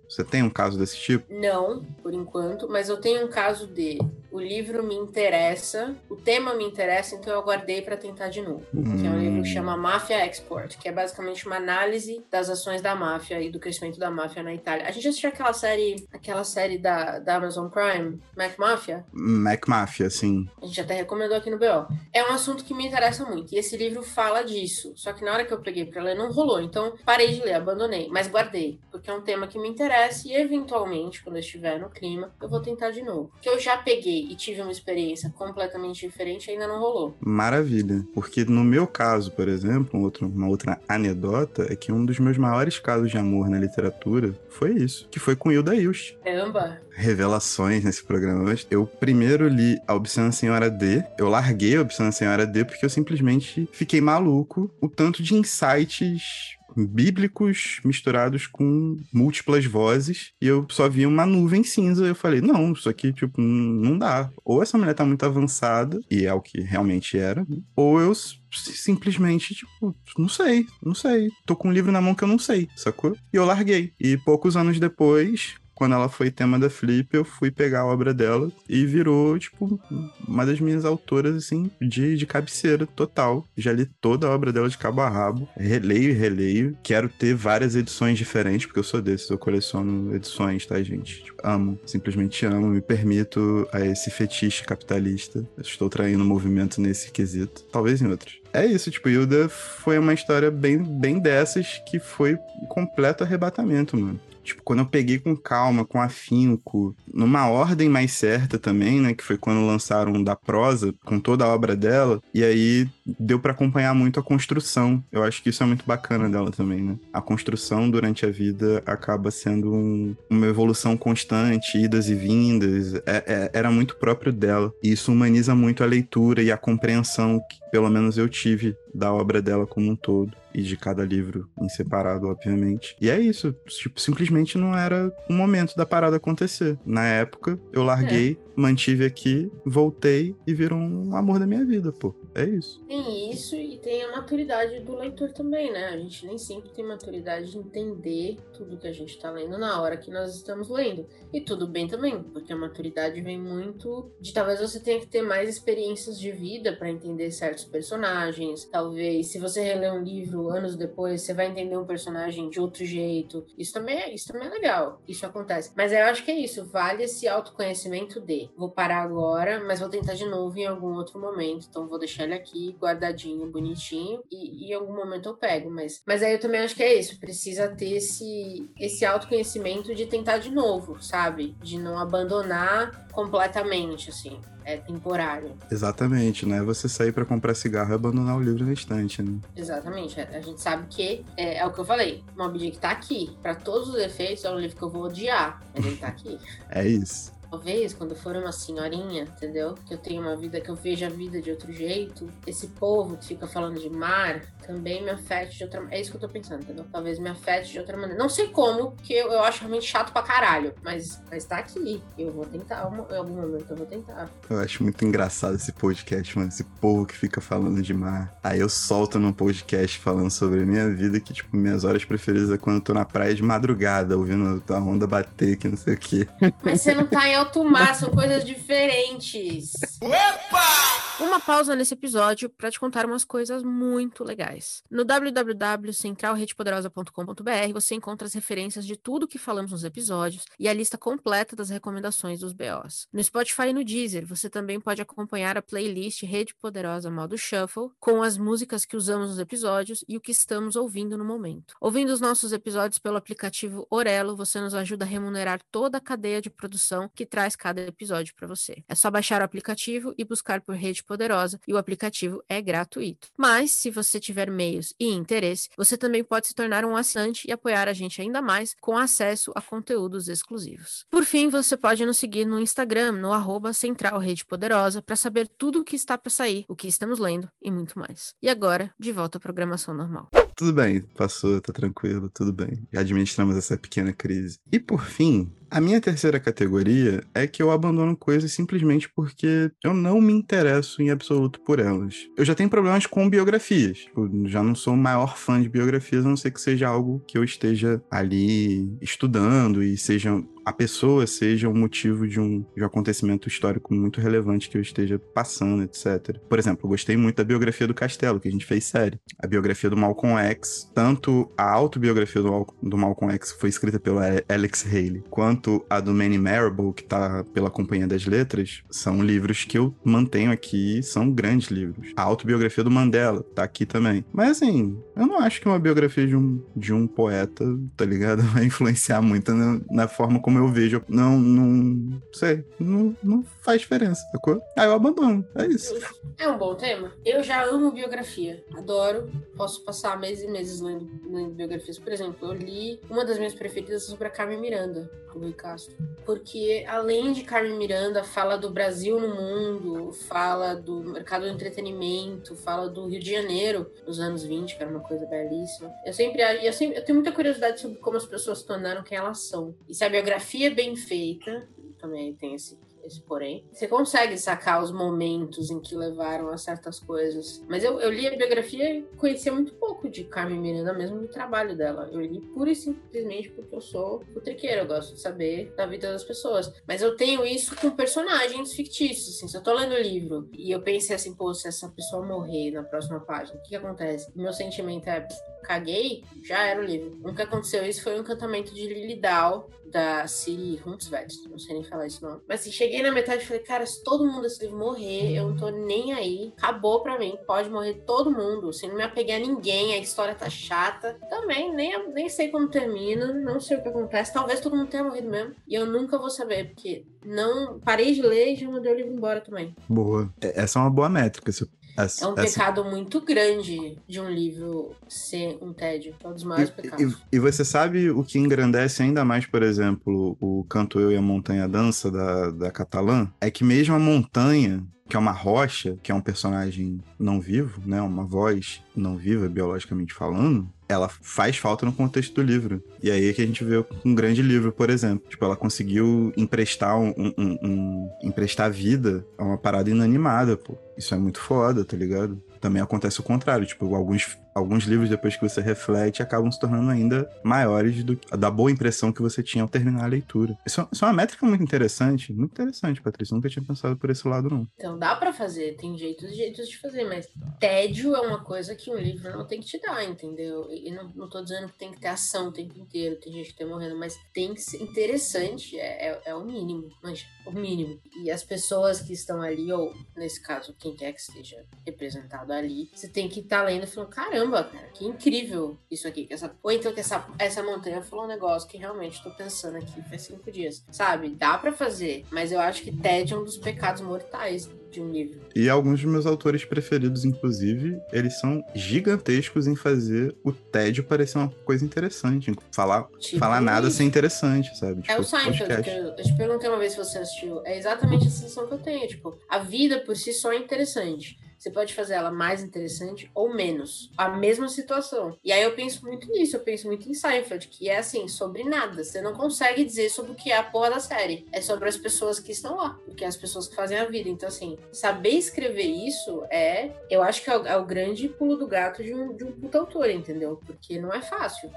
Você 0.07 0.23
tem 0.23 0.43
um 0.43 0.49
caso 0.49 0.77
desse 0.77 0.97
tipo? 0.97 1.33
Não, 1.33 1.83
por 2.01 2.13
enquanto, 2.13 2.67
mas 2.69 2.89
eu 2.89 2.97
tenho 2.97 3.25
um 3.25 3.29
caso 3.29 3.67
de 3.67 3.99
o 4.35 4.39
livro 4.39 4.83
me 4.83 4.95
interessa, 4.95 5.95
o 6.09 6.15
tema 6.15 6.53
me 6.53 6.63
interessa, 6.65 7.15
então 7.15 7.33
eu 7.33 7.41
guardei 7.41 7.81
pra 7.81 7.95
tentar 7.95 8.27
de 8.29 8.41
novo. 8.41 8.65
Que 8.71 9.07
é 9.07 9.09
um 9.09 9.17
livro 9.17 9.41
que 9.43 9.49
Hum. 9.49 9.53
chama 9.53 9.77
Máfia 9.77 10.25
Export, 10.25 10.77
que 10.77 10.89
é 10.89 10.91
basicamente 10.91 11.45
uma 11.47 11.55
análise 11.55 12.23
das 12.29 12.49
ações 12.49 12.81
da 12.81 12.93
máfia 12.95 13.41
e 13.41 13.49
do 13.49 13.59
crescimento 13.59 13.97
da 13.99 14.11
máfia 14.11 14.43
na 14.43 14.53
Itália. 14.53 14.85
A 14.87 14.91
gente 14.91 15.07
assistiu 15.07 15.29
aquela 15.29 15.53
série, 15.53 16.05
aquela 16.11 16.43
série 16.43 16.77
da, 16.77 17.19
da 17.19 17.35
Amazon 17.37 17.69
Prime, 17.69 18.19
Mac 18.35 18.57
Mafia, 18.57 19.05
Mac 19.13 19.67
Mafia, 19.67 20.09
sim. 20.09 20.47
a 20.61 20.65
gente 20.65 20.81
até 20.81 20.95
recomendou 20.95 21.37
aqui 21.37 21.49
no 21.49 21.57
BO. 21.57 21.87
É 22.13 22.23
um 22.23 22.33
assunto 22.33 22.63
que 22.65 22.73
me 22.73 22.85
interessa 22.85 23.23
muito. 23.25 23.53
E 23.53 23.57
esse 23.57 23.77
livro 23.77 24.03
fala 24.03 24.43
disso. 24.43 24.93
Só 24.95 25.13
que 25.13 25.23
na 25.23 25.31
hora 25.31 25.45
que 25.45 25.53
eu 25.53 25.61
peguei 25.61 25.85
pra 25.85 26.03
ler, 26.03 26.15
não 26.15 26.31
rolou. 26.31 26.61
Então, 26.61 26.95
parei 27.05 27.33
de 27.33 27.41
ler, 27.41 27.53
abandonei. 27.53 28.07
Mas 28.09 28.27
guardei. 28.27 28.79
Porque 28.91 29.09
é 29.09 29.13
um 29.13 29.21
tema 29.21 29.47
que 29.47 29.57
me 29.59 29.69
interessa. 29.69 30.27
E, 30.27 30.33
eventualmente, 30.35 31.23
quando 31.23 31.35
eu 31.37 31.39
estiver 31.41 31.79
no 31.79 31.89
clima, 31.89 32.33
eu 32.41 32.49
vou 32.49 32.61
tentar 32.61 32.91
de 32.91 33.01
novo. 33.01 33.31
Que 33.41 33.49
eu 33.49 33.59
já 33.59 33.77
peguei 33.77 34.24
e 34.31 34.35
tive 34.35 34.61
uma 34.61 34.71
experiência 34.71 35.29
completamente 35.29 36.05
diferente, 36.05 36.49
ainda 36.51 36.67
não 36.67 36.79
rolou. 36.79 37.17
Maravilha. 37.19 38.05
Porque 38.13 38.43
no 38.45 38.63
meu 38.63 38.85
caso, 38.87 39.31
por 39.31 39.47
exemplo, 39.47 39.99
um 39.99 40.03
outro- 40.03 40.27
uma 40.27 40.47
outra 40.47 40.79
anedota 40.87 41.67
é 41.71 41.75
que 41.75 41.91
um 41.91 42.05
dos 42.05 42.19
meus 42.19 42.37
maiores 42.37 42.79
casos 42.79 43.09
de 43.11 43.17
amor 43.17 43.49
na 43.49 43.59
literatura 43.59 44.33
foi 44.49 44.71
isso, 44.73 45.07
que 45.09 45.19
foi 45.19 45.35
com 45.35 45.51
Hilda 45.51 45.75
Ilst. 45.75 46.15
Caramba! 46.23 46.79
revelações 46.97 47.83
nesse 47.83 48.01
programa. 48.03 48.43
Mas 48.43 48.65
Eu 48.71 48.87
primeiro 48.87 49.49
li 49.49 49.77
A 49.85 49.93
Obscena 49.93 50.31
Senhora 50.31 50.69
D. 50.69 51.03
Eu 51.17 51.27
larguei 51.27 51.75
A 51.75 51.81
Obscena 51.81 52.09
Senhora 52.11 52.45
D 52.47 52.63
porque 52.63 52.85
eu 52.85 52.89
simplesmente 52.89 53.67
fiquei 53.73 53.99
maluco. 53.99 54.71
O 54.79 54.87
tanto 54.87 55.21
de 55.21 55.35
insights 55.35 56.57
bíblicos 56.75 57.79
misturados 57.83 58.47
com 58.47 58.97
múltiplas 59.13 59.65
vozes 59.65 60.31
e 60.41 60.47
eu 60.47 60.65
só 60.69 60.89
via 60.89 61.07
uma 61.07 61.25
nuvem 61.25 61.63
cinza. 61.63 62.05
Eu 62.05 62.15
falei, 62.15 62.41
não, 62.41 62.73
isso 62.73 62.89
aqui, 62.89 63.13
tipo, 63.13 63.41
não 63.41 63.97
dá. 63.97 64.29
Ou 64.43 64.61
essa 64.61 64.77
mulher 64.77 64.93
tá 64.93 65.05
muito 65.05 65.25
avançada, 65.25 65.99
e 66.09 66.25
é 66.25 66.33
o 66.33 66.41
que 66.41 66.61
realmente 66.61 67.17
era, 67.17 67.45
ou 67.75 67.99
eu 67.99 68.13
simplesmente, 68.51 69.53
tipo, 69.53 69.95
não 70.17 70.29
sei, 70.29 70.65
não 70.83 70.95
sei. 70.95 71.29
Tô 71.45 71.55
com 71.55 71.69
um 71.69 71.73
livro 71.73 71.91
na 71.91 72.01
mão 72.01 72.15
que 72.15 72.23
eu 72.23 72.27
não 72.27 72.39
sei, 72.39 72.67
sacou? 72.75 73.15
E 73.33 73.37
eu 73.37 73.45
larguei. 73.45 73.93
E 73.99 74.17
poucos 74.17 74.55
anos 74.55 74.79
depois, 74.79 75.55
quando 75.75 75.93
ela 75.93 76.07
foi 76.07 76.31
tema 76.31 76.57
da 76.57 76.69
Flip, 76.69 77.13
eu 77.13 77.25
fui 77.25 77.51
pegar 77.51 77.81
a 77.81 77.85
obra 77.85 78.13
dela 78.13 78.49
e 78.67 78.85
virou, 78.85 79.37
tipo, 79.37 79.79
uma 80.25 80.45
das 80.45 80.59
minhas 80.59 80.85
autoras, 80.85 81.35
assim, 81.35 81.69
de, 81.81 82.15
de 82.15 82.25
cabeceira 82.25 82.87
total. 82.87 83.45
Já 83.57 83.73
li 83.73 83.85
toda 83.85 84.25
a 84.25 84.31
obra 84.31 84.53
dela 84.53 84.69
de 84.69 84.77
cabo 84.77 85.01
a 85.01 85.09
rabo. 85.09 85.47
Releio 85.57 86.09
e 86.09 86.13
releio. 86.13 86.77
Quero 86.81 87.09
ter 87.09 87.35
várias 87.35 87.75
edições 87.75 88.17
diferentes, 88.17 88.65
porque 88.65 88.79
eu 88.79 88.83
sou 88.83 89.01
desses, 89.01 89.29
eu 89.29 89.37
coleciono 89.37 90.15
edições, 90.15 90.65
tá, 90.65 90.81
gente? 90.81 91.23
Tipo, 91.23 91.41
amo, 91.43 91.77
simplesmente 91.85 92.45
amo, 92.45 92.67
me 92.67 92.81
permito 92.81 93.67
a 93.73 93.81
esse 93.81 94.09
fetiche 94.09 94.63
capitalista. 94.63 95.45
Estou 95.57 95.89
traindo 95.89 96.23
movimento 96.23 96.79
nesse 96.79 97.11
quesito. 97.11 97.63
Talvez 97.71 98.01
em 98.01 98.07
outros. 98.07 98.39
É 98.53 98.65
isso, 98.65 98.89
tipo, 98.89 99.09
Hilda 99.09 99.49
foi 99.49 99.99
uma 99.99 100.13
história 100.13 100.49
bem, 100.49 100.81
bem 100.81 101.19
dessas 101.19 101.81
que 101.85 101.99
foi 101.99 102.35
um 102.61 102.65
completo 102.67 103.21
arrebatamento, 103.21 103.97
mano. 103.97 104.17
Tipo, 104.45 104.61
quando 104.63 104.79
eu 104.79 104.85
peguei 104.85 105.19
com 105.19 105.35
calma, 105.35 105.83
com 105.83 105.99
afinco, 105.99 106.95
numa 107.11 107.49
ordem 107.49 107.89
mais 107.89 108.13
certa 108.13 108.57
também, 108.57 109.01
né, 109.01 109.13
que 109.13 109.23
foi 109.23 109.37
quando 109.37 109.65
lançaram 109.65 110.23
da 110.23 110.35
prosa, 110.35 110.93
com 111.03 111.19
toda 111.19 111.43
a 111.43 111.47
obra 111.47 111.75
dela, 111.75 112.21
e 112.33 112.43
aí 112.43 112.87
deu 113.05 113.39
para 113.39 113.51
acompanhar 113.51 113.93
muito 113.93 114.19
a 114.19 114.23
construção. 114.23 115.03
Eu 115.11 115.23
acho 115.23 115.41
que 115.41 115.49
isso 115.49 115.63
é 115.63 115.65
muito 115.65 115.85
bacana 115.85 116.29
dela 116.29 116.51
também, 116.51 116.81
né? 116.81 116.97
A 117.11 117.21
construção 117.21 117.89
durante 117.89 118.25
a 118.25 118.29
vida 118.29 118.81
acaba 118.85 119.31
sendo 119.31 119.73
um, 119.73 120.15
uma 120.29 120.45
evolução 120.45 120.95
constante, 120.95 121.77
idas 121.77 122.09
e 122.09 122.15
vindas, 122.15 122.93
é, 123.05 123.23
é, 123.25 123.51
era 123.53 123.71
muito 123.71 123.97
próprio 123.97 124.31
dela. 124.31 124.71
E 124.83 124.91
isso 124.91 125.11
humaniza 125.11 125.55
muito 125.55 125.83
a 125.83 125.87
leitura 125.87 126.41
e 126.41 126.51
a 126.51 126.57
compreensão 126.57 127.39
que 127.49 127.57
pelo 127.71 127.89
menos 127.89 128.17
eu 128.17 128.29
tive 128.29 128.75
da 128.95 129.13
obra 129.13 129.41
dela 129.41 129.67
como 129.67 129.91
um 129.91 129.95
todo 129.95 130.35
e 130.53 130.61
de 130.61 130.77
cada 130.77 131.03
livro 131.03 131.49
em 131.61 131.67
separado, 131.67 132.27
obviamente. 132.27 132.95
E 132.99 133.09
é 133.09 133.19
isso, 133.19 133.53
tipo, 133.67 133.99
simplesmente 133.99 134.57
não 134.57 134.75
era 134.75 135.11
o 135.29 135.33
momento 135.33 135.75
da 135.75 135.85
parada 135.85 136.15
acontecer. 136.15 136.77
Na 136.85 137.05
época, 137.05 137.59
eu 137.73 137.83
larguei. 137.83 138.39
Mantive 138.55 139.05
aqui, 139.05 139.51
voltei 139.65 140.35
e 140.45 140.53
virou 140.53 140.77
um 140.77 141.15
amor 141.15 141.39
da 141.39 141.45
minha 141.45 141.65
vida, 141.65 141.91
pô. 141.91 142.13
É 142.33 142.43
isso. 142.43 142.83
Tem 142.85 143.31
isso 143.31 143.55
e 143.55 143.77
tem 143.77 144.03
a 144.03 144.11
maturidade 144.11 144.81
do 144.81 144.95
leitor 144.97 145.31
também, 145.31 145.71
né? 145.71 145.87
A 145.87 145.97
gente 145.97 146.25
nem 146.25 146.37
sempre 146.37 146.69
tem 146.69 146.85
maturidade 146.85 147.51
de 147.51 147.57
entender 147.57 148.37
tudo 148.51 148.77
que 148.77 148.87
a 148.87 148.91
gente 148.91 149.17
tá 149.17 149.31
lendo 149.31 149.57
na 149.57 149.81
hora 149.81 149.95
que 149.95 150.11
nós 150.11 150.35
estamos 150.35 150.69
lendo. 150.69 151.07
E 151.31 151.39
tudo 151.39 151.65
bem 151.65 151.87
também, 151.87 152.21
porque 152.21 152.51
a 152.51 152.57
maturidade 152.57 153.21
vem 153.21 153.39
muito 153.39 154.11
de 154.19 154.33
talvez 154.33 154.59
você 154.59 154.81
tenha 154.81 154.99
que 154.99 155.07
ter 155.07 155.21
mais 155.21 155.47
experiências 155.47 156.19
de 156.19 156.29
vida 156.31 156.73
para 156.73 156.89
entender 156.89 157.31
certos 157.31 157.63
personagens. 157.63 158.65
Talvez, 158.65 159.27
se 159.27 159.39
você 159.39 159.61
reler 159.61 159.93
um 159.93 160.03
livro 160.03 160.49
anos 160.49 160.75
depois, 160.75 161.21
você 161.21 161.33
vai 161.33 161.47
entender 161.47 161.77
um 161.77 161.85
personagem 161.85 162.49
de 162.49 162.59
outro 162.59 162.83
jeito. 162.83 163.45
Isso 163.57 163.73
também 163.73 163.97
é, 163.97 164.13
isso 164.13 164.27
também 164.27 164.47
é 164.47 164.51
legal. 164.51 165.01
Isso 165.07 165.25
acontece. 165.25 165.71
Mas 165.75 165.93
eu 165.93 166.03
acho 166.03 166.25
que 166.25 166.31
é 166.31 166.39
isso. 166.39 166.65
Vale 166.65 167.03
esse 167.03 167.27
autoconhecimento 167.27 168.19
de 168.19 168.44
vou 168.57 168.69
parar 168.69 169.03
agora, 169.03 169.63
mas 169.65 169.79
vou 169.79 169.89
tentar 169.89 170.13
de 170.13 170.25
novo 170.25 170.57
em 170.57 170.65
algum 170.65 170.93
outro 170.93 171.19
momento. 171.19 171.67
Então 171.69 171.87
vou 171.87 171.99
deixar 171.99 172.23
ele 172.23 172.33
aqui 172.33 172.75
guardadinho, 172.79 173.49
bonitinho, 173.51 174.21
e, 174.31 174.65
e 174.65 174.71
em 174.71 174.73
algum 174.73 174.95
momento 174.95 175.29
eu 175.29 175.35
pego. 175.35 175.69
Mas, 175.69 176.01
mas 176.05 176.21
aí 176.23 176.33
eu 176.33 176.39
também 176.39 176.61
acho 176.61 176.75
que 176.75 176.83
é 176.83 176.99
isso. 176.99 177.19
Precisa 177.19 177.67
ter 177.69 177.93
esse, 177.93 178.69
esse 178.79 179.05
autoconhecimento 179.05 179.93
de 179.93 180.05
tentar 180.05 180.37
de 180.37 180.51
novo, 180.51 181.01
sabe? 181.01 181.55
De 181.61 181.77
não 181.77 181.97
abandonar 181.97 183.07
completamente, 183.11 184.09
assim 184.09 184.39
é 184.65 184.77
temporário. 184.77 185.53
Exatamente, 185.71 186.45
né? 186.45 186.61
Você 186.63 186.89
sair 186.89 187.11
para 187.11 187.23
comprar 187.23 187.53
cigarro 187.53 187.91
e 187.91 187.93
abandonar 187.93 188.35
o 188.35 188.41
livro 188.41 188.65
na 188.65 188.73
estante, 188.73 189.21
né? 189.21 189.39
Exatamente. 189.55 190.19
A 190.19 190.41
gente 190.41 190.59
sabe 190.59 190.87
que 190.89 191.23
é, 191.37 191.59
é 191.59 191.65
o 191.65 191.71
que 191.71 191.79
eu 191.79 191.85
falei. 191.85 192.23
Mob 192.35 192.57
Dick 192.57 192.79
tá 192.79 192.89
aqui. 192.89 193.29
Para 193.41 193.53
todos 193.53 193.89
os 193.89 193.95
efeitos, 193.95 194.43
é 194.43 194.49
um 194.49 194.59
livro 194.59 194.75
que 194.75 194.83
eu 194.83 194.89
vou 194.89 195.03
odiar, 195.03 195.61
mas 195.73 195.85
ele 195.85 195.97
tá 195.97 196.07
aqui. 196.07 196.39
é 196.69 196.87
isso. 196.87 197.31
Talvez 197.49 197.93
quando 197.93 198.15
for 198.15 198.35
uma 198.35 198.51
senhorinha, 198.51 199.23
entendeu? 199.23 199.75
Que 199.85 199.93
eu 199.93 199.97
tenho 199.97 200.21
uma 200.21 200.35
vida, 200.35 200.59
que 200.59 200.69
eu 200.69 200.75
vejo 200.75 201.05
a 201.05 201.09
vida 201.09 201.41
de 201.41 201.51
outro 201.51 201.71
jeito, 201.71 202.29
esse 202.45 202.67
povo 202.67 203.17
que 203.17 203.25
fica 203.25 203.47
falando 203.47 203.79
de 203.79 203.89
mar 203.89 204.41
também 204.65 205.03
me 205.03 205.09
afete 205.09 205.57
de 205.57 205.63
outra 205.63 205.79
maneira. 205.79 205.99
É 205.99 206.01
isso 206.01 206.11
que 206.11 206.17
eu 206.17 206.21
tô 206.21 206.29
pensando, 206.29 206.63
entendeu? 206.63 206.85
Talvez 206.91 207.19
me 207.19 207.29
afete 207.29 207.71
de 207.71 207.79
outra 207.79 207.95
maneira. 207.95 208.17
Não 208.17 208.29
sei 208.29 208.47
como, 208.47 208.91
porque 208.91 209.13
eu, 209.13 209.31
eu 209.31 209.43
acho 209.43 209.59
realmente 209.59 209.85
chato 209.85 210.11
pra 210.11 210.23
caralho, 210.23 210.73
mas, 210.83 211.21
mas 211.29 211.45
tá 211.45 211.57
aqui. 211.57 212.01
Eu 212.17 212.31
vou 212.31 212.45
tentar, 212.45 212.89
em 213.11 213.15
algum 213.15 213.35
momento 213.35 213.65
eu 213.69 213.75
vou 213.75 213.85
tentar. 213.85 214.29
Eu 214.49 214.59
acho 214.59 214.83
muito 214.83 215.03
engraçado 215.05 215.55
esse 215.55 215.71
podcast, 215.71 216.37
mano. 216.37 216.49
Esse 216.49 216.63
povo 216.63 217.05
que 217.05 217.15
fica 217.15 217.39
falando 217.39 217.81
de 217.81 217.93
mar. 217.93 218.33
Aí 218.43 218.59
eu 218.59 218.69
solto 218.69 219.19
num 219.19 219.33
podcast 219.33 219.99
falando 219.99 220.31
sobre 220.31 220.61
a 220.61 220.65
minha 220.65 220.89
vida, 220.89 221.19
que, 221.19 221.33
tipo, 221.33 221.55
minhas 221.55 221.83
horas 221.83 222.03
preferidas 222.03 222.51
é 222.51 222.57
quando 222.57 222.77
eu 222.77 222.81
tô 222.81 222.93
na 222.93 223.05
praia 223.05 223.33
de 223.33 223.43
madrugada, 223.43 224.17
ouvindo 224.17 224.63
a 224.67 224.79
onda 224.79 225.05
bater, 225.05 225.57
que 225.57 225.67
não 225.67 225.77
sei 225.77 225.93
o 225.93 225.97
quê. 225.97 226.27
Mas 226.63 226.81
você 226.81 226.93
não 226.93 227.05
tá 227.05 227.27
em 227.27 227.34
alto 227.35 227.63
mar, 227.63 227.95
são 227.95 228.09
coisas 228.09 228.43
diferentes. 228.43 229.73
Opa! 230.01 231.04
Uma 231.17 231.39
pausa 231.39 231.77
nesse 231.77 231.93
episódio 231.93 232.49
para 232.49 232.69
te 232.69 232.77
contar 232.77 233.05
umas 233.05 233.23
coisas 233.23 233.63
muito 233.63 234.21
legais. 234.21 234.83
No 234.91 235.05
www.centralredepoderosa.com.br 235.05 237.73
você 237.73 237.95
encontra 237.95 238.27
as 238.27 238.33
referências 238.33 238.85
de 238.85 238.97
tudo 238.97 239.25
que 239.25 239.37
falamos 239.37 239.71
nos 239.71 239.85
episódios 239.85 240.43
e 240.59 240.67
a 240.67 240.73
lista 240.73 240.97
completa 240.97 241.55
das 241.55 241.69
recomendações 241.69 242.41
dos 242.41 242.51
BOs. 242.51 243.07
No 243.13 243.23
Spotify 243.23 243.69
e 243.69 243.73
no 243.73 243.85
Deezer 243.85 244.27
você 244.27 244.49
também 244.49 244.77
pode 244.77 245.01
acompanhar 245.01 245.57
a 245.57 245.61
playlist 245.61 246.23
Rede 246.23 246.53
Poderosa 246.53 247.09
Modo 247.09 247.37
Shuffle 247.37 247.91
com 247.97 248.21
as 248.21 248.37
músicas 248.37 248.83
que 248.83 248.97
usamos 248.97 249.29
nos 249.29 249.39
episódios 249.39 250.03
e 250.09 250.17
o 250.17 250.21
que 250.21 250.33
estamos 250.33 250.75
ouvindo 250.75 251.17
no 251.17 251.23
momento. 251.23 251.75
Ouvindo 251.79 252.09
os 252.09 252.19
nossos 252.19 252.51
episódios 252.51 252.99
pelo 252.99 253.15
aplicativo 253.15 253.87
Orelo, 253.89 254.35
você 254.35 254.59
nos 254.59 254.73
ajuda 254.73 255.05
a 255.05 255.07
remunerar 255.07 255.61
toda 255.71 255.97
a 255.97 256.01
cadeia 256.01 256.41
de 256.41 256.49
produção 256.49 257.09
que 257.15 257.25
traz 257.25 257.55
cada 257.55 257.83
episódio 257.83 258.35
para 258.35 258.49
você. 258.49 258.83
É 258.89 258.95
só 258.95 259.09
baixar 259.09 259.41
o 259.41 259.45
aplicativo 259.45 260.13
e 260.17 260.25
buscar 260.25 260.59
por 260.59 260.75
Rede 260.75 261.04
Poderosa 261.05 261.59
e 261.67 261.73
o 261.73 261.77
aplicativo 261.77 262.43
é 262.49 262.61
gratuito. 262.61 263.29
Mas, 263.37 263.71
se 263.71 263.89
você 263.89 264.19
tiver 264.19 264.49
meios 264.49 264.93
e 264.99 265.07
interesse, 265.07 265.69
você 265.77 265.97
também 265.97 266.23
pode 266.23 266.47
se 266.47 266.55
tornar 266.55 266.83
um 266.85 266.95
assinante 266.95 267.47
e 267.47 267.51
apoiar 267.51 267.87
a 267.87 267.93
gente 267.93 268.21
ainda 268.21 268.41
mais 268.41 268.75
com 268.81 268.97
acesso 268.97 269.51
a 269.55 269.61
conteúdos 269.61 270.27
exclusivos. 270.27 271.05
Por 271.09 271.23
fim, 271.23 271.49
você 271.49 271.77
pode 271.77 272.05
nos 272.05 272.17
seguir 272.17 272.45
no 272.45 272.59
Instagram, 272.59 273.13
no 273.13 273.31
arroba 273.31 273.73
Central 273.73 274.19
Rede 274.19 274.45
Poderosa, 274.45 275.01
para 275.01 275.15
saber 275.15 275.47
tudo 275.47 275.81
o 275.81 275.83
que 275.83 275.95
está 275.95 276.17
para 276.17 276.29
sair, 276.29 276.65
o 276.67 276.75
que 276.75 276.87
estamos 276.87 277.19
lendo 277.19 277.49
e 277.61 277.69
muito 277.69 277.97
mais. 277.97 278.33
E 278.41 278.49
agora, 278.49 278.93
de 278.99 279.11
volta 279.11 279.37
à 279.37 279.41
programação 279.41 279.93
normal. 279.93 280.29
Tudo 280.55 280.71
bem, 280.71 281.01
passou, 281.17 281.59
tá 281.59 281.73
tranquilo, 281.73 282.29
tudo 282.33 282.53
bem. 282.53 282.87
Já 282.93 283.01
administramos 283.01 283.57
essa 283.57 283.77
pequena 283.77 284.13
crise. 284.13 284.57
E 284.71 284.79
por 284.79 285.03
fim, 285.03 285.51
a 285.69 285.81
minha 285.81 285.99
terceira 285.99 286.39
categoria 286.39 287.21
é 287.33 287.45
que 287.45 287.61
eu 287.61 287.69
abandono 287.69 288.15
coisas 288.15 288.53
simplesmente 288.53 289.09
porque 289.09 289.69
eu 289.83 289.93
não 289.93 290.21
me 290.21 290.31
interesso 290.31 291.01
em 291.01 291.09
absoluto 291.09 291.59
por 291.59 291.79
elas. 291.79 292.29
Eu 292.37 292.45
já 292.45 292.55
tenho 292.55 292.69
problemas 292.69 293.05
com 293.05 293.29
biografias. 293.29 294.05
Eu 294.15 294.47
já 294.47 294.63
não 294.63 294.73
sou 294.73 294.93
o 294.93 294.97
maior 294.97 295.37
fã 295.37 295.61
de 295.61 295.67
biografias, 295.67 296.25
a 296.25 296.29
não 296.29 296.37
ser 296.37 296.51
que 296.51 296.61
seja 296.61 296.87
algo 296.87 297.21
que 297.27 297.37
eu 297.37 297.43
esteja 297.43 298.01
ali 298.09 298.97
estudando 299.01 299.83
e 299.83 299.97
seja 299.97 300.41
a 300.65 300.73
pessoa 300.73 301.27
seja 301.27 301.69
o 301.69 301.75
motivo 301.75 302.27
de 302.27 302.39
um, 302.39 302.65
de 302.75 302.81
um 302.81 302.85
acontecimento 302.85 303.47
histórico 303.47 303.93
muito 303.93 304.19
relevante 304.19 304.67
que 304.67 304.77
eu 304.77 304.81
esteja 304.81 305.19
passando, 305.19 305.83
etc. 305.83 306.39
Por 306.49 306.57
exemplo, 306.57 306.85
eu 306.85 306.89
gostei 306.89 307.15
muito 307.15 307.37
da 307.37 307.43
biografia 307.43 307.87
do 307.87 307.93
Castelo, 307.93 308.39
que 308.39 308.47
a 308.47 308.51
gente 308.51 308.65
fez 308.65 308.85
série. 308.85 309.19
A 309.37 309.45
biografia 309.45 309.89
do 309.89 309.95
Malcolm 309.95 310.39
X, 310.39 310.91
tanto 310.93 311.51
a 311.55 311.69
autobiografia 311.69 312.41
do, 312.41 312.65
do 312.81 312.97
Malcolm 312.97 313.33
X, 313.35 313.51
que 313.51 313.59
foi 313.59 313.69
escrita 313.69 313.99
pelo 313.99 314.19
Alex 314.49 314.85
Haley, 314.85 315.23
quanto 315.29 315.85
a 315.89 315.99
do 315.99 316.13
Manny 316.13 316.39
Marable, 316.39 316.93
que 316.93 317.03
tá 317.03 317.43
pela 317.53 317.69
Companhia 317.69 318.07
das 318.07 318.25
Letras, 318.25 318.81
são 318.89 319.21
livros 319.21 319.65
que 319.65 319.77
eu 319.77 319.95
mantenho 320.03 320.51
aqui, 320.51 321.03
são 321.03 321.29
grandes 321.29 321.69
livros. 321.69 322.11
A 322.15 322.23
autobiografia 322.23 322.83
do 322.83 322.89
Mandela 322.89 323.43
tá 323.53 323.63
aqui 323.63 323.85
também. 323.85 324.25
Mas 324.33 324.51
assim, 324.51 324.97
eu 325.15 325.27
não 325.27 325.39
acho 325.39 325.61
que 325.61 325.67
uma 325.67 325.77
biografia 325.77 326.25
de 326.25 326.35
um, 326.35 326.61
de 326.75 326.91
um 326.91 327.05
poeta, 327.05 327.63
tá 327.95 328.03
ligado, 328.03 328.41
vai 328.53 328.65
influenciar 328.65 329.21
muito 329.21 329.53
na, 329.53 329.79
na 329.91 330.07
forma 330.07 330.39
como 330.39 330.54
como 330.55 330.59
eu 330.59 330.67
vejo. 330.69 331.03
Não, 331.09 331.37
não 331.37 332.21
sei. 332.31 332.63
Não, 332.79 333.15
não 333.21 333.43
faz 333.61 333.81
diferença, 333.81 334.25
sacou? 334.31 334.61
Aí 334.77 334.85
eu 334.85 334.93
abandono. 334.93 335.45
É 335.55 335.65
isso. 335.67 335.93
É 336.37 336.47
um 336.47 336.57
bom 336.57 336.73
tema. 336.75 337.11
Eu 337.25 337.43
já 337.43 337.63
amo 337.65 337.91
biografia. 337.91 338.63
Adoro. 338.73 339.29
Posso 339.57 339.83
passar 339.83 340.17
meses 340.17 340.45
e 340.45 340.47
meses 340.47 340.79
lendo, 340.79 341.09
lendo 341.29 341.51
biografias. 341.51 341.99
Por 341.99 342.11
exemplo, 342.11 342.47
eu 342.47 342.53
li 342.53 342.99
uma 343.09 343.25
das 343.25 343.37
minhas 343.37 343.53
preferidas 343.53 344.03
sobre 344.03 344.27
a 344.27 344.29
Carmen 344.29 344.59
Miranda, 344.59 345.09
do 345.35 345.41
Rui 345.45 345.53
Castro. 345.53 345.95
Porque 346.25 346.85
além 346.87 347.33
de 347.33 347.43
Carmen 347.43 347.77
Miranda, 347.77 348.23
fala 348.23 348.57
do 348.57 348.69
Brasil 348.69 349.19
no 349.19 349.35
mundo, 349.35 350.11
fala 350.11 350.73
do 350.73 351.03
mercado 351.03 351.43
do 351.43 351.49
entretenimento, 351.49 352.55
fala 352.55 352.89
do 352.89 353.07
Rio 353.07 353.19
de 353.19 353.31
Janeiro 353.31 353.91
nos 354.07 354.19
anos 354.19 354.43
20, 354.43 354.75
que 354.75 354.81
era 354.81 354.91
uma 354.91 355.01
coisa 355.01 355.25
belíssima. 355.25 355.93
Eu 356.05 356.13
sempre, 356.13 356.41
eu 356.41 356.73
sempre 356.73 356.97
eu 356.97 357.05
tenho 357.05 357.17
muita 357.17 357.31
curiosidade 357.31 357.79
sobre 357.79 357.97
como 357.99 358.17
as 358.17 358.25
pessoas 358.25 358.59
se 358.59 358.65
tornaram 358.65 359.03
quem 359.03 359.17
elas 359.17 359.39
são. 359.39 359.75
E 359.87 359.93
se 359.93 360.03
a 360.03 360.09
biografia 360.09 360.45
fotografia 360.45 360.73
bem 360.73 360.95
feita, 360.95 361.67
também 361.99 362.33
tem 362.33 362.55
esse 362.55 362.77
esse 363.05 363.21
porém. 363.21 363.63
Você 363.71 363.87
consegue 363.87 364.37
sacar 364.37 364.83
os 364.83 364.91
momentos 364.91 365.69
em 365.69 365.79
que 365.79 365.95
levaram 365.95 366.49
a 366.49 366.57
certas 366.57 366.99
coisas. 366.99 367.63
Mas 367.67 367.83
eu, 367.83 367.99
eu 367.99 368.11
li 368.11 368.27
a 368.27 368.35
biografia 368.35 368.97
e 368.97 369.03
conhecia 369.17 369.51
muito 369.51 369.73
pouco 369.75 370.09
de 370.09 370.23
Carmen 370.23 370.59
Miranda, 370.59 370.93
mesmo 370.93 371.19
do 371.19 371.27
trabalho 371.27 371.75
dela. 371.75 372.09
Eu 372.11 372.19
li 372.19 372.41
pura 372.41 372.71
e 372.71 372.75
simplesmente 372.75 373.49
porque 373.49 373.75
eu 373.75 373.81
sou 373.81 374.23
futriqueira, 374.33 374.81
eu 374.81 374.87
gosto 374.87 375.13
de 375.13 375.21
saber 375.21 375.73
da 375.75 375.85
vida 375.85 376.11
das 376.11 376.23
pessoas. 376.23 376.71
Mas 376.87 377.01
eu 377.01 377.15
tenho 377.15 377.45
isso 377.45 377.75
com 377.75 377.91
personagens 377.91 378.73
fictícios, 378.73 379.35
assim. 379.35 379.47
Se 379.47 379.57
eu 379.57 379.63
tô 379.63 379.73
lendo 379.73 379.93
o 379.93 380.01
livro 380.01 380.49
e 380.53 380.71
eu 380.71 380.81
pensei 380.81 381.15
assim, 381.15 381.33
pô, 381.33 381.53
se 381.53 381.67
essa 381.67 381.89
pessoa 381.89 382.25
morrer 382.25 382.71
na 382.71 382.83
próxima 382.83 383.19
página, 383.19 383.57
o 383.57 383.61
que, 383.61 383.69
que 383.69 383.75
acontece? 383.75 384.31
meu 384.35 384.53
sentimento 384.53 385.07
é, 385.07 385.27
caguei, 385.65 386.23
já 386.43 386.63
era 386.63 386.79
o 386.79 386.83
livro. 386.83 387.19
O 387.23 387.33
que 387.33 387.41
aconteceu 387.41 387.85
isso 387.85 388.03
foi 388.03 388.15
o 388.15 388.21
encantamento 388.21 388.73
de 388.73 388.87
Lily 388.87 389.15
Dow, 389.15 389.69
da 389.95 390.27
Siri 390.27 390.81
Huntsveld, 390.85 391.47
não 391.49 391.57
sei 391.57 391.75
nem 391.75 391.83
falar 391.83 392.07
isso 392.07 392.21
não. 392.21 392.41
Mas 392.47 392.59
assim, 392.59 392.71
cheguei 392.71 393.01
na 393.01 393.11
metade 393.11 393.43
e 393.43 393.45
falei, 393.45 393.63
cara, 393.63 393.85
se 393.85 394.03
todo 394.03 394.25
mundo 394.25 394.41
desse 394.41 394.61
livro 394.61 394.77
morrer, 394.77 395.37
eu 395.37 395.49
não 395.49 395.55
tô 395.55 395.69
nem 395.69 396.11
aí. 396.11 396.53
Acabou 396.57 397.01
pra 397.01 397.17
mim, 397.17 397.37
pode 397.47 397.69
morrer 397.69 397.93
todo 398.05 398.29
mundo. 398.29 398.73
Se 398.73 398.87
não 398.87 398.95
me 398.95 399.03
apegar 399.03 399.37
a 399.37 399.39
ninguém 399.39 399.93
a 399.93 399.97
história 399.97 400.35
tá 400.35 400.49
chata. 400.49 401.17
Também 401.29 401.73
nem, 401.73 402.09
nem 402.09 402.27
sei 402.27 402.49
como 402.49 402.67
termina, 402.67 403.33
não 403.33 403.59
sei 403.59 403.77
o 403.77 403.81
que 403.81 403.87
acontece. 403.87 404.33
Talvez 404.33 404.59
todo 404.59 404.75
mundo 404.75 404.89
tenha 404.89 405.03
morrido 405.03 405.29
mesmo. 405.29 405.55
E 405.65 405.73
eu 405.73 405.85
nunca 405.85 406.17
vou 406.17 406.29
saber, 406.29 406.73
porque 406.73 407.05
não 407.23 407.79
parei 407.79 408.13
de 408.13 408.21
ler 408.21 408.51
e 408.51 408.55
já 408.55 408.69
mandei 408.69 408.91
o 408.91 408.95
livro 408.95 409.13
embora 409.13 409.39
também. 409.39 409.73
Boa. 409.87 410.29
É, 410.41 410.61
essa 410.61 410.77
é 410.77 410.81
uma 410.81 410.91
boa 410.91 411.07
métrica. 411.07 411.51
Essa, 411.97 412.25
é 412.25 412.27
um 412.27 412.33
essa... 412.37 412.59
pecado 412.59 412.83
muito 412.85 413.21
grande 413.21 413.97
de 414.07 414.19
um 414.19 414.29
livro 414.29 414.95
ser 415.07 415.57
um 415.61 415.73
tédio. 415.73 416.15
É 416.23 416.27
um 416.27 416.33
dos 416.33 416.43
maiores 416.43 416.69
e, 416.69 416.73
pecados. 416.73 417.13
E, 417.31 417.35
e, 417.35 417.39
você 417.39 417.63
sabe 417.63 418.09
o 418.09 418.23
que 418.23 418.37
engrandece 418.37 419.03
ainda 419.03 419.23
mais, 419.23 419.45
por 419.45 419.63
exemplo, 419.63 420.37
o 420.39 420.63
Canto 420.65 420.99
Eu 420.99 421.11
e 421.11 421.17
a 421.17 421.21
Montanha 421.21 421.67
Dança 421.67 422.11
da, 422.11 422.51
da 422.51 422.71
Catalã? 422.71 423.29
É 423.39 423.49
que 423.49 423.63
mesmo 423.63 423.95
a 423.95 423.99
montanha, 423.99 424.83
que 425.07 425.15
é 425.15 425.19
uma 425.19 425.31
rocha, 425.31 425.97
que 426.01 426.11
é 426.11 426.15
um 426.15 426.21
personagem 426.21 426.99
não 427.19 427.39
vivo, 427.39 427.81
né? 427.85 428.01
Uma 428.01 428.25
voz 428.25 428.83
não 428.95 429.17
viva, 429.17 429.47
biologicamente 429.47 430.13
falando, 430.13 430.69
ela 430.87 431.09
faz 431.09 431.57
falta 431.57 431.85
no 431.85 431.93
contexto 431.93 432.33
do 432.33 432.41
livro. 432.41 432.83
E 433.01 433.09
aí 433.09 433.29
é 433.29 433.33
que 433.33 433.41
a 433.41 433.45
gente 433.45 433.63
vê 433.63 433.83
um 434.03 434.13
grande 434.13 434.41
livro, 434.41 434.71
por 434.71 434.89
exemplo. 434.89 435.27
Tipo, 435.29 435.45
ela 435.45 435.55
conseguiu 435.55 436.31
emprestar 436.37 436.97
um, 436.97 437.13
um, 437.17 437.57
um, 437.63 438.09
emprestar 438.23 438.71
vida 438.71 439.25
a 439.37 439.43
uma 439.43 439.57
parada 439.57 439.89
inanimada, 439.89 440.55
pô. 440.55 440.77
Isso 440.97 441.13
é 441.13 441.17
muito 441.17 441.39
foda, 441.39 441.83
tá 441.83 441.97
ligado? 441.97 442.41
Também 442.61 442.81
acontece 442.81 443.19
o 443.19 443.23
contrário, 443.23 443.65
tipo, 443.65 443.93
alguns, 443.95 444.37
alguns 444.55 444.85
livros, 444.85 445.09
depois 445.09 445.35
que 445.35 445.41
você 445.41 445.59
reflete, 445.59 446.23
acabam 446.23 446.49
se 446.49 446.57
tornando 446.57 446.89
ainda 446.89 447.29
maiores 447.43 448.01
do, 448.05 448.17
da 448.37 448.49
boa 448.49 448.71
impressão 448.71 449.11
que 449.11 449.21
você 449.21 449.43
tinha 449.43 449.61
ao 449.61 449.67
terminar 449.67 450.05
a 450.05 450.07
leitura. 450.07 450.57
Isso, 450.65 450.79
é, 450.79 450.87
isso 450.89 451.03
é 451.03 451.07
uma 451.09 451.13
métrica 451.13 451.45
muito 451.45 451.61
interessante, 451.61 452.31
muito 452.31 452.53
interessante, 452.53 453.01
Patrícia. 453.01 453.35
Nunca 453.35 453.49
tinha 453.49 453.65
pensado 453.65 453.97
por 453.97 454.09
esse 454.09 454.25
lado, 454.25 454.49
não. 454.49 454.65
Então, 454.75 454.97
dá 454.97 455.13
para 455.17 455.33
fazer, 455.33 455.75
tem 455.75 455.97
jeitos 455.97 456.31
e 456.31 456.35
jeitos 456.35 456.69
de 456.69 456.79
fazer, 456.79 457.03
mas 457.03 457.27
tédio 457.59 458.15
é 458.15 458.21
uma 458.21 458.41
coisa 458.43 458.73
que 458.75 458.89
um 458.89 458.97
livro 458.97 459.29
não 459.33 459.45
tem 459.45 459.59
que 459.59 459.67
te 459.67 459.79
dar, 459.81 460.05
entendeu? 460.05 460.71
E 460.71 460.89
não, 460.89 461.11
não 461.13 461.29
tô 461.29 461.41
dizendo 461.43 461.67
que 461.67 461.77
tem 461.77 461.91
que 461.91 461.99
ter 461.99 462.07
ação 462.07 462.47
o 462.47 462.53
tempo 462.53 462.79
inteiro, 462.79 463.19
tem 463.19 463.33
gente 463.33 463.51
que 463.51 463.59
tá 463.59 463.65
morrendo, 463.65 463.99
mas 463.99 464.17
tem 464.33 464.53
que 464.53 464.61
ser 464.61 464.81
interessante, 464.81 465.77
é, 465.77 466.11
é, 466.11 466.21
é 466.27 466.35
o 466.35 466.45
mínimo, 466.45 466.87
manja, 467.03 467.25
o 467.45 467.51
mínimo. 467.51 467.99
E 468.23 468.31
as 468.31 468.43
pessoas 468.43 469.01
que 469.01 469.11
estão 469.11 469.41
ali, 469.41 469.69
ou 469.71 469.93
nesse 470.15 470.41
caso, 470.41 470.73
quem 470.79 470.95
quer 470.95 471.11
que 471.11 471.19
esteja 471.19 471.61
representado 471.85 472.53
ali, 472.53 472.89
você 472.93 473.09
tem 473.09 473.27
que 473.27 473.41
estar 473.41 473.59
tá 473.59 473.65
lendo 473.65 473.83
e 473.83 473.87
falando, 473.87 474.09
caramba, 474.09 474.44
cara, 474.51 474.89
que 474.93 475.05
incrível 475.05 475.77
isso 475.89 476.07
aqui. 476.07 476.25
Que 476.25 476.33
essa... 476.33 476.55
Ou 476.61 476.71
então 476.71 476.93
que 476.93 476.99
essa, 476.99 477.25
essa 477.37 477.63
montanha 477.63 478.01
falou 478.01 478.25
um 478.25 478.27
negócio 478.27 478.69
que 478.69 478.77
realmente 478.77 479.21
tô 479.23 479.29
pensando 479.31 479.77
aqui 479.77 480.01
faz 480.09 480.23
cinco 480.23 480.51
dias. 480.51 480.83
Sabe? 480.91 481.29
Dá 481.29 481.57
para 481.57 481.71
fazer, 481.71 482.25
mas 482.31 482.51
eu 482.51 482.59
acho 482.59 482.81
que 482.81 482.91
TED 482.91 483.33
é 483.33 483.37
um 483.37 483.43
dos 483.43 483.57
pecados 483.57 484.01
mortais 484.01 484.69
de 484.95 485.01
um 485.01 485.11
livro. 485.11 485.41
E 485.55 485.69
alguns 485.69 486.01
dos 486.01 486.09
meus 486.09 486.25
autores 486.25 486.63
preferidos, 486.63 487.25
inclusive, 487.25 487.99
eles 488.11 488.39
são 488.39 488.63
gigantescos 488.73 489.67
em 489.67 489.75
fazer 489.75 490.35
o 490.43 490.51
tédio 490.51 491.03
parecer 491.03 491.37
uma 491.37 491.49
coisa 491.49 491.83
interessante. 491.83 492.51
Falar, 492.71 493.07
tipo 493.19 493.37
falar 493.37 493.61
nada 493.61 493.91
ser 493.91 494.03
interessante, 494.03 494.75
sabe? 494.77 495.01
Tipo, 495.01 495.13
é 495.13 495.19
o 495.19 495.23
Seinfeld, 495.23 495.83
que 495.83 495.89
eu, 495.89 496.05
eu 496.05 496.15
te 496.15 496.35
perguntei 496.35 496.69
uma 496.69 496.77
vez 496.77 496.93
se 496.93 496.97
você 496.97 497.17
assistiu. 497.17 497.61
É 497.65 497.77
exatamente 497.77 498.27
a 498.27 498.29
sensação 498.29 498.67
que 498.67 498.73
eu 498.73 498.79
tenho. 498.79 499.07
Tipo, 499.07 499.37
a 499.49 499.59
vida 499.59 499.99
por 499.99 500.15
si 500.15 500.31
só 500.31 500.53
é 500.53 500.57
interessante. 500.57 501.37
Você 501.57 501.69
pode 501.69 501.93
fazer 501.93 502.15
ela 502.15 502.31
mais 502.31 502.63
interessante 502.63 503.29
ou 503.33 503.53
menos. 503.53 504.11
A 504.17 504.29
mesma 504.29 504.67
situação. 504.67 505.37
E 505.43 505.51
aí 505.51 505.63
eu 505.63 505.73
penso 505.73 506.05
muito 506.05 506.29
nisso, 506.31 506.55
eu 506.55 506.59
penso 506.59 506.87
muito 506.87 507.09
em 507.09 507.13
Seinfeld, 507.13 507.67
que 507.67 507.89
é 507.89 507.97
assim, 507.97 508.27
sobre 508.27 508.63
nada. 508.63 509.03
Você 509.03 509.21
não 509.21 509.33
consegue 509.33 509.83
dizer 509.83 510.09
sobre 510.09 510.31
o 510.31 510.35
que 510.35 510.51
é 510.51 510.57
a 510.57 510.63
porra 510.63 510.91
da 510.91 510.99
série. 510.99 511.45
É 511.51 511.61
sobre 511.61 511.89
as 511.89 511.97
pessoas 511.97 512.39
que 512.39 512.51
estão 512.51 512.77
lá, 512.77 512.99
porque 513.05 513.23
é 513.23 513.27
as 513.27 513.37
pessoas 513.37 513.67
que 513.67 513.75
fazem 513.75 513.97
a 513.97 514.05
vida. 514.05 514.29
Então, 514.29 514.47
assim, 514.47 514.77
saber 514.91 515.31
escrever 515.31 515.83
isso 515.83 516.43
é. 516.49 516.91
Eu 517.09 517.21
acho 517.23 517.43
que 517.43 517.49
é 517.49 517.57
o, 517.57 517.65
é 517.65 517.77
o 517.77 517.85
grande 517.85 518.29
pulo 518.29 518.55
do 518.55 518.67
gato 518.67 519.03
de 519.03 519.13
um, 519.13 519.35
de 519.35 519.43
um 519.43 519.51
puta 519.51 519.79
autor, 519.79 520.09
entendeu? 520.09 520.59
Porque 520.65 520.99
não 520.99 521.13
é 521.13 521.21
fácil 521.21 521.71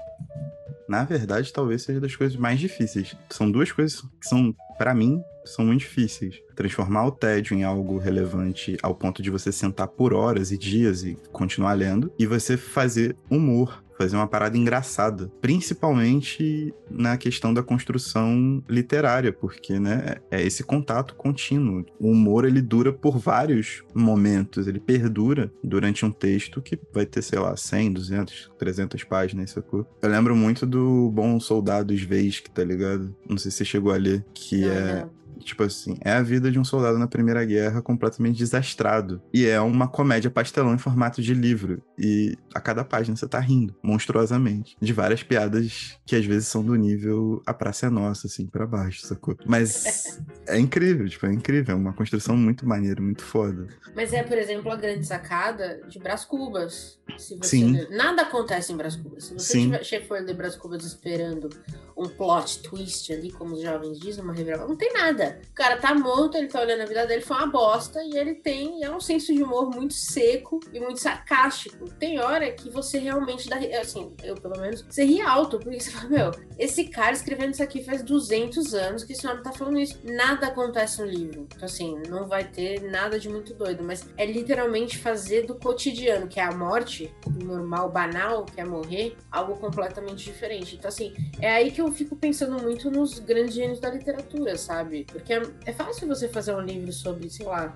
na 0.89 1.03
verdade, 1.03 1.53
talvez 1.53 1.83
seja 1.83 2.01
das 2.01 2.15
coisas 2.15 2.35
mais 2.35 2.59
difíceis. 2.59 3.15
São 3.29 3.49
duas 3.49 3.71
coisas 3.71 4.01
que 4.01 4.27
são, 4.27 4.55
para 4.75 4.91
mim, 4.91 5.21
são 5.45 5.63
muito 5.63 5.81
difíceis. 5.81 6.41
Transformar 6.55 7.05
o 7.05 7.11
tédio 7.11 7.55
em 7.55 7.63
algo 7.63 7.99
relevante 7.99 8.75
ao 8.81 8.95
ponto 8.95 9.21
de 9.21 9.29
você 9.29 9.51
sentar 9.51 9.87
por 9.87 10.13
horas 10.13 10.51
e 10.51 10.57
dias 10.57 11.03
e 11.03 11.15
continuar 11.31 11.73
lendo, 11.73 12.11
e 12.17 12.25
você 12.25 12.57
fazer 12.57 13.15
humor 13.29 13.83
fazer 13.99 14.15
uma 14.15 14.27
parada 14.27 14.57
engraçada, 14.57 15.29
principalmente 15.41 16.73
na 16.89 17.17
questão 17.17 17.53
da 17.53 17.61
construção 17.61 18.63
literária, 18.69 19.33
porque, 19.33 19.77
né, 19.77 20.15
é 20.31 20.41
esse 20.41 20.63
contato 20.63 21.15
contínuo. 21.15 21.85
O 21.99 22.11
humor, 22.11 22.45
ele 22.45 22.61
dura 22.61 22.93
por 22.93 23.17
vários 23.17 23.83
momentos, 23.93 24.67
ele 24.67 24.79
perdura 24.79 25.51
durante 25.61 26.05
um 26.05 26.11
texto 26.11 26.61
que 26.61 26.79
vai 26.93 27.05
ter, 27.05 27.21
sei 27.21 27.39
lá, 27.39 27.57
100, 27.57 27.91
200, 27.91 28.51
300 28.57 29.03
páginas, 29.03 29.51
sacou? 29.51 29.85
Eu 30.01 30.09
lembro 30.09 30.33
muito 30.35 30.65
do 30.65 31.11
Bom 31.11 31.37
Soldado 31.39 31.93
Sveig, 31.93 32.43
tá 32.53 32.63
ligado? 32.63 33.13
Não 33.27 33.37
sei 33.37 33.51
se 33.51 33.57
você 33.57 33.65
chegou 33.65 33.91
a 33.91 33.97
ler, 33.97 34.25
que 34.33 34.65
é 34.65 35.05
Tipo 35.39 35.63
assim, 35.63 35.97
é 36.01 36.11
a 36.11 36.21
vida 36.21 36.51
de 36.51 36.59
um 36.59 36.63
soldado 36.63 36.97
na 36.97 37.07
Primeira 37.07 37.43
Guerra 37.45 37.81
completamente 37.81 38.37
desastrado. 38.37 39.21
E 39.33 39.45
é 39.45 39.59
uma 39.59 39.87
comédia 39.87 40.29
pastelão 40.29 40.73
em 40.73 40.77
formato 40.77 41.21
de 41.21 41.33
livro. 41.33 41.81
E 41.97 42.37
a 42.53 42.59
cada 42.59 42.83
página 42.83 43.15
você 43.15 43.27
tá 43.27 43.39
rindo, 43.39 43.75
monstruosamente. 43.83 44.75
De 44.81 44.93
várias 44.93 45.23
piadas 45.23 45.97
que 46.05 46.15
às 46.15 46.25
vezes 46.25 46.47
são 46.47 46.63
do 46.63 46.75
nível 46.75 47.41
A 47.45 47.53
Praça 47.53 47.87
é 47.87 47.89
Nossa, 47.89 48.27
assim, 48.27 48.47
para 48.47 48.65
baixo, 48.65 49.05
sacou? 49.05 49.35
Mas 49.45 50.19
é 50.47 50.59
incrível, 50.59 51.07
tipo, 51.07 51.25
é 51.25 51.33
incrível. 51.33 51.75
É 51.75 51.77
uma 51.77 51.93
construção 51.93 52.35
muito 52.35 52.67
maneira, 52.67 53.01
muito 53.01 53.23
foda. 53.23 53.67
Mas 53.95 54.13
é, 54.13 54.23
por 54.23 54.37
exemplo, 54.37 54.71
a 54.71 54.75
grande 54.75 55.05
sacada 55.05 55.81
de 55.87 55.99
Brás 55.99 56.25
Cubas. 56.25 56.99
Se 57.17 57.35
você 57.35 57.57
Sim. 57.57 57.73
Ler. 57.73 57.89
Nada 57.89 58.21
acontece 58.23 58.71
em 58.71 58.77
Brás 58.77 58.95
Cubas. 58.95 59.25
Se 59.25 59.33
você 59.33 59.53
Sim. 59.53 59.71
tiver, 59.81 60.07
for 60.07 60.21
ler 60.21 60.35
Brás 60.35 60.55
Cubas 60.55 60.83
esperando 60.85 61.49
um 61.97 62.07
plot 62.07 62.61
twist 62.61 63.11
ali, 63.11 63.31
como 63.31 63.55
os 63.55 63.61
jovens 63.61 63.99
dizem, 63.99 64.23
uma 64.23 64.33
revelação, 64.33 64.67
não 64.67 64.75
tem 64.75 64.93
nada. 64.93 65.28
O 65.29 65.53
cara 65.53 65.77
tá 65.77 65.93
morto, 65.93 66.37
ele 66.37 66.47
tá 66.47 66.61
olhando 66.61 66.81
a 66.81 66.85
vida 66.85 67.05
dele, 67.05 67.21
foi 67.21 67.37
uma 67.37 67.47
bosta, 67.47 68.01
e 68.03 68.17
ele 68.17 68.35
tem 68.35 68.83
é 68.83 68.91
um 68.91 68.99
senso 68.99 69.33
de 69.33 69.43
humor 69.43 69.69
muito 69.69 69.93
seco 69.93 70.59
e 70.73 70.79
muito 70.79 70.99
sarcástico. 70.99 71.89
Tem 71.91 72.19
hora 72.19 72.51
que 72.51 72.69
você 72.69 72.97
realmente 72.97 73.49
dá, 73.49 73.57
assim, 73.79 74.13
eu 74.23 74.35
pelo 74.35 74.59
menos, 74.59 74.81
você 74.81 75.03
ri 75.03 75.21
alto, 75.21 75.59
porque 75.59 75.79
você 75.79 75.91
fala, 75.91 76.09
meu, 76.09 76.31
esse 76.57 76.85
cara 76.85 77.11
escrevendo 77.11 77.53
isso 77.53 77.63
aqui 77.63 77.83
faz 77.83 78.01
200 78.03 78.73
anos 78.73 79.03
que 79.03 79.13
esse 79.13 79.25
homem 79.27 79.43
tá 79.43 79.51
falando 79.51 79.79
isso. 79.79 79.99
Nada 80.03 80.47
acontece 80.47 81.01
no 81.01 81.07
livro. 81.07 81.47
Então, 81.53 81.65
assim, 81.65 82.01
não 82.07 82.27
vai 82.27 82.43
ter 82.43 82.81
nada 82.89 83.19
de 83.19 83.29
muito 83.29 83.53
doido, 83.53 83.83
mas 83.83 84.05
é 84.17 84.25
literalmente 84.25 84.97
fazer 84.97 85.45
do 85.45 85.55
cotidiano, 85.55 86.27
que 86.27 86.39
é 86.39 86.43
a 86.43 86.51
morte, 86.51 87.13
normal, 87.43 87.89
banal, 87.89 88.45
que 88.45 88.59
é 88.59 88.65
morrer, 88.65 89.15
algo 89.31 89.55
completamente 89.57 90.23
diferente. 90.23 90.75
Então, 90.75 90.87
assim, 90.87 91.13
é 91.39 91.49
aí 91.51 91.71
que 91.71 91.81
eu 91.81 91.91
fico 91.91 92.15
pensando 92.15 92.61
muito 92.61 92.89
nos 92.89 93.19
grandes 93.19 93.53
gênios 93.53 93.79
da 93.79 93.89
literatura, 93.89 94.57
sabe? 94.57 95.05
Porque 95.19 95.33
é, 95.33 95.41
é 95.65 95.73
fácil 95.73 96.07
você 96.07 96.27
fazer 96.27 96.55
um 96.55 96.61
livro 96.61 96.91
sobre, 96.91 97.29
sei 97.29 97.45
lá, 97.45 97.75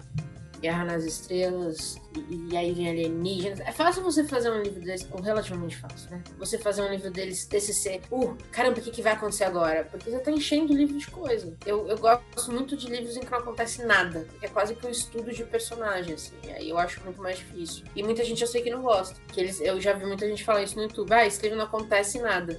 Guerra 0.63 0.85
nas 0.85 1.03
Estrelas, 1.03 1.97
e, 2.15 2.51
e, 2.51 2.57
aí 2.57 2.71
vem 2.71 2.89
alienígenas. 2.89 3.59
É 3.59 3.71
fácil 3.73 4.01
você 4.01 4.23
fazer 4.23 4.49
um 4.49 4.61
livro 4.61 4.79
desse, 4.79 5.05
ou 5.11 5.21
relativamente 5.21 5.75
fácil, 5.75 6.09
né? 6.09 6.23
Você 6.37 6.57
fazer 6.57 6.81
um 6.83 6.89
livro 6.89 7.11
deles, 7.11 7.45
desse 7.45 7.73
ser, 7.73 8.01
uh, 8.09 8.37
caramba, 8.49 8.79
o 8.79 8.81
que, 8.81 8.89
que 8.89 9.01
vai 9.01 9.11
acontecer 9.11 9.43
agora? 9.43 9.83
Porque 9.83 10.09
você 10.09 10.19
tá 10.19 10.31
enchendo 10.31 10.71
o 10.71 10.77
livro 10.77 10.97
de 10.97 11.07
coisa. 11.07 11.53
Eu, 11.65 11.85
eu 11.89 11.97
gosto 11.97 12.49
muito 12.49 12.77
de 12.77 12.87
livros 12.87 13.17
em 13.17 13.19
que 13.19 13.29
não 13.29 13.39
acontece 13.39 13.83
nada, 13.85 14.25
é 14.41 14.47
quase 14.47 14.73
que 14.73 14.87
um 14.87 14.89
estudo 14.89 15.33
de 15.33 15.43
personagem, 15.43 16.13
assim. 16.13 16.35
Aí 16.55 16.69
eu 16.69 16.77
acho 16.77 17.03
muito 17.03 17.21
mais 17.21 17.39
difícil. 17.39 17.83
E 17.93 18.01
muita 18.01 18.23
gente 18.23 18.41
eu 18.41 18.47
sei 18.47 18.61
que 18.61 18.69
não 18.69 18.81
gosta. 18.81 19.19
Que 19.33 19.41
eles, 19.41 19.59
eu 19.59 19.81
já 19.81 19.91
vi 19.91 20.05
muita 20.05 20.25
gente 20.25 20.45
falar 20.45 20.63
isso 20.63 20.77
no 20.77 20.83
YouTube. 20.83 21.11
Ah, 21.11 21.25
esse 21.25 21.41
livro 21.41 21.57
não 21.57 21.65
acontece 21.65 22.19
nada. 22.19 22.57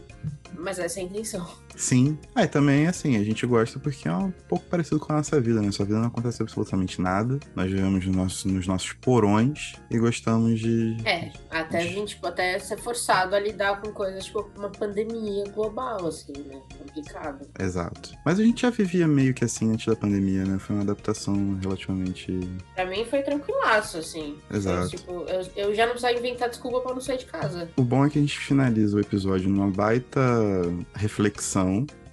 Mas 0.52 0.78
essa 0.78 1.00
é 1.00 1.02
a 1.02 1.06
intenção. 1.06 1.63
Sim. 1.76 2.18
E 2.36 2.46
também, 2.46 2.86
assim, 2.86 3.16
a 3.16 3.24
gente 3.24 3.46
gosta 3.46 3.78
porque 3.78 4.08
é 4.08 4.12
um 4.14 4.30
pouco 4.48 4.64
parecido 4.66 4.98
com 5.00 5.12
a 5.12 5.16
nossa 5.16 5.40
vida, 5.40 5.60
né? 5.60 5.70
Sua 5.70 5.84
vida 5.84 5.98
não 5.98 6.08
acontece 6.08 6.42
absolutamente 6.42 7.00
nada. 7.00 7.38
Nós 7.54 7.70
vivemos 7.70 8.06
nos 8.06 8.16
nossos, 8.16 8.44
nos 8.44 8.66
nossos 8.66 8.92
porões 8.94 9.74
e 9.90 9.98
gostamos 9.98 10.60
de. 10.60 10.96
É, 11.04 11.32
até 11.50 11.78
a 11.78 11.86
gente 11.86 12.14
tipo, 12.14 12.26
até 12.26 12.58
ser 12.58 12.78
forçado 12.78 13.34
a 13.34 13.40
lidar 13.40 13.80
com 13.80 13.90
coisas 13.92 14.24
tipo 14.24 14.48
uma 14.56 14.70
pandemia 14.70 15.44
global, 15.50 16.06
assim, 16.06 16.32
né? 16.46 16.60
Complicado. 16.78 17.46
Exato. 17.58 18.12
Mas 18.24 18.38
a 18.38 18.42
gente 18.42 18.62
já 18.62 18.70
vivia 18.70 19.06
meio 19.06 19.34
que 19.34 19.44
assim 19.44 19.72
antes 19.72 19.86
da 19.86 19.96
pandemia, 19.96 20.44
né? 20.44 20.58
Foi 20.58 20.76
uma 20.76 20.82
adaptação 20.82 21.58
relativamente. 21.60 22.38
Pra 22.74 22.86
mim 22.86 23.04
foi 23.04 23.22
tranquilaço, 23.22 23.98
assim. 23.98 24.38
Exato. 24.52 24.90
tipo, 24.90 25.12
eu, 25.28 25.46
eu 25.56 25.74
já 25.74 25.84
não 25.84 25.92
precisava 25.92 26.18
inventar 26.18 26.48
desculpa 26.48 26.80
pra 26.80 26.94
não 26.94 27.00
sair 27.00 27.18
de 27.18 27.26
casa. 27.26 27.68
O 27.76 27.82
bom 27.82 28.04
é 28.04 28.10
que 28.10 28.18
a 28.18 28.20
gente 28.20 28.38
finaliza 28.38 28.96
o 28.96 29.00
episódio 29.00 29.48
numa 29.48 29.70
baita 29.70 30.20
reflexão 30.94 31.63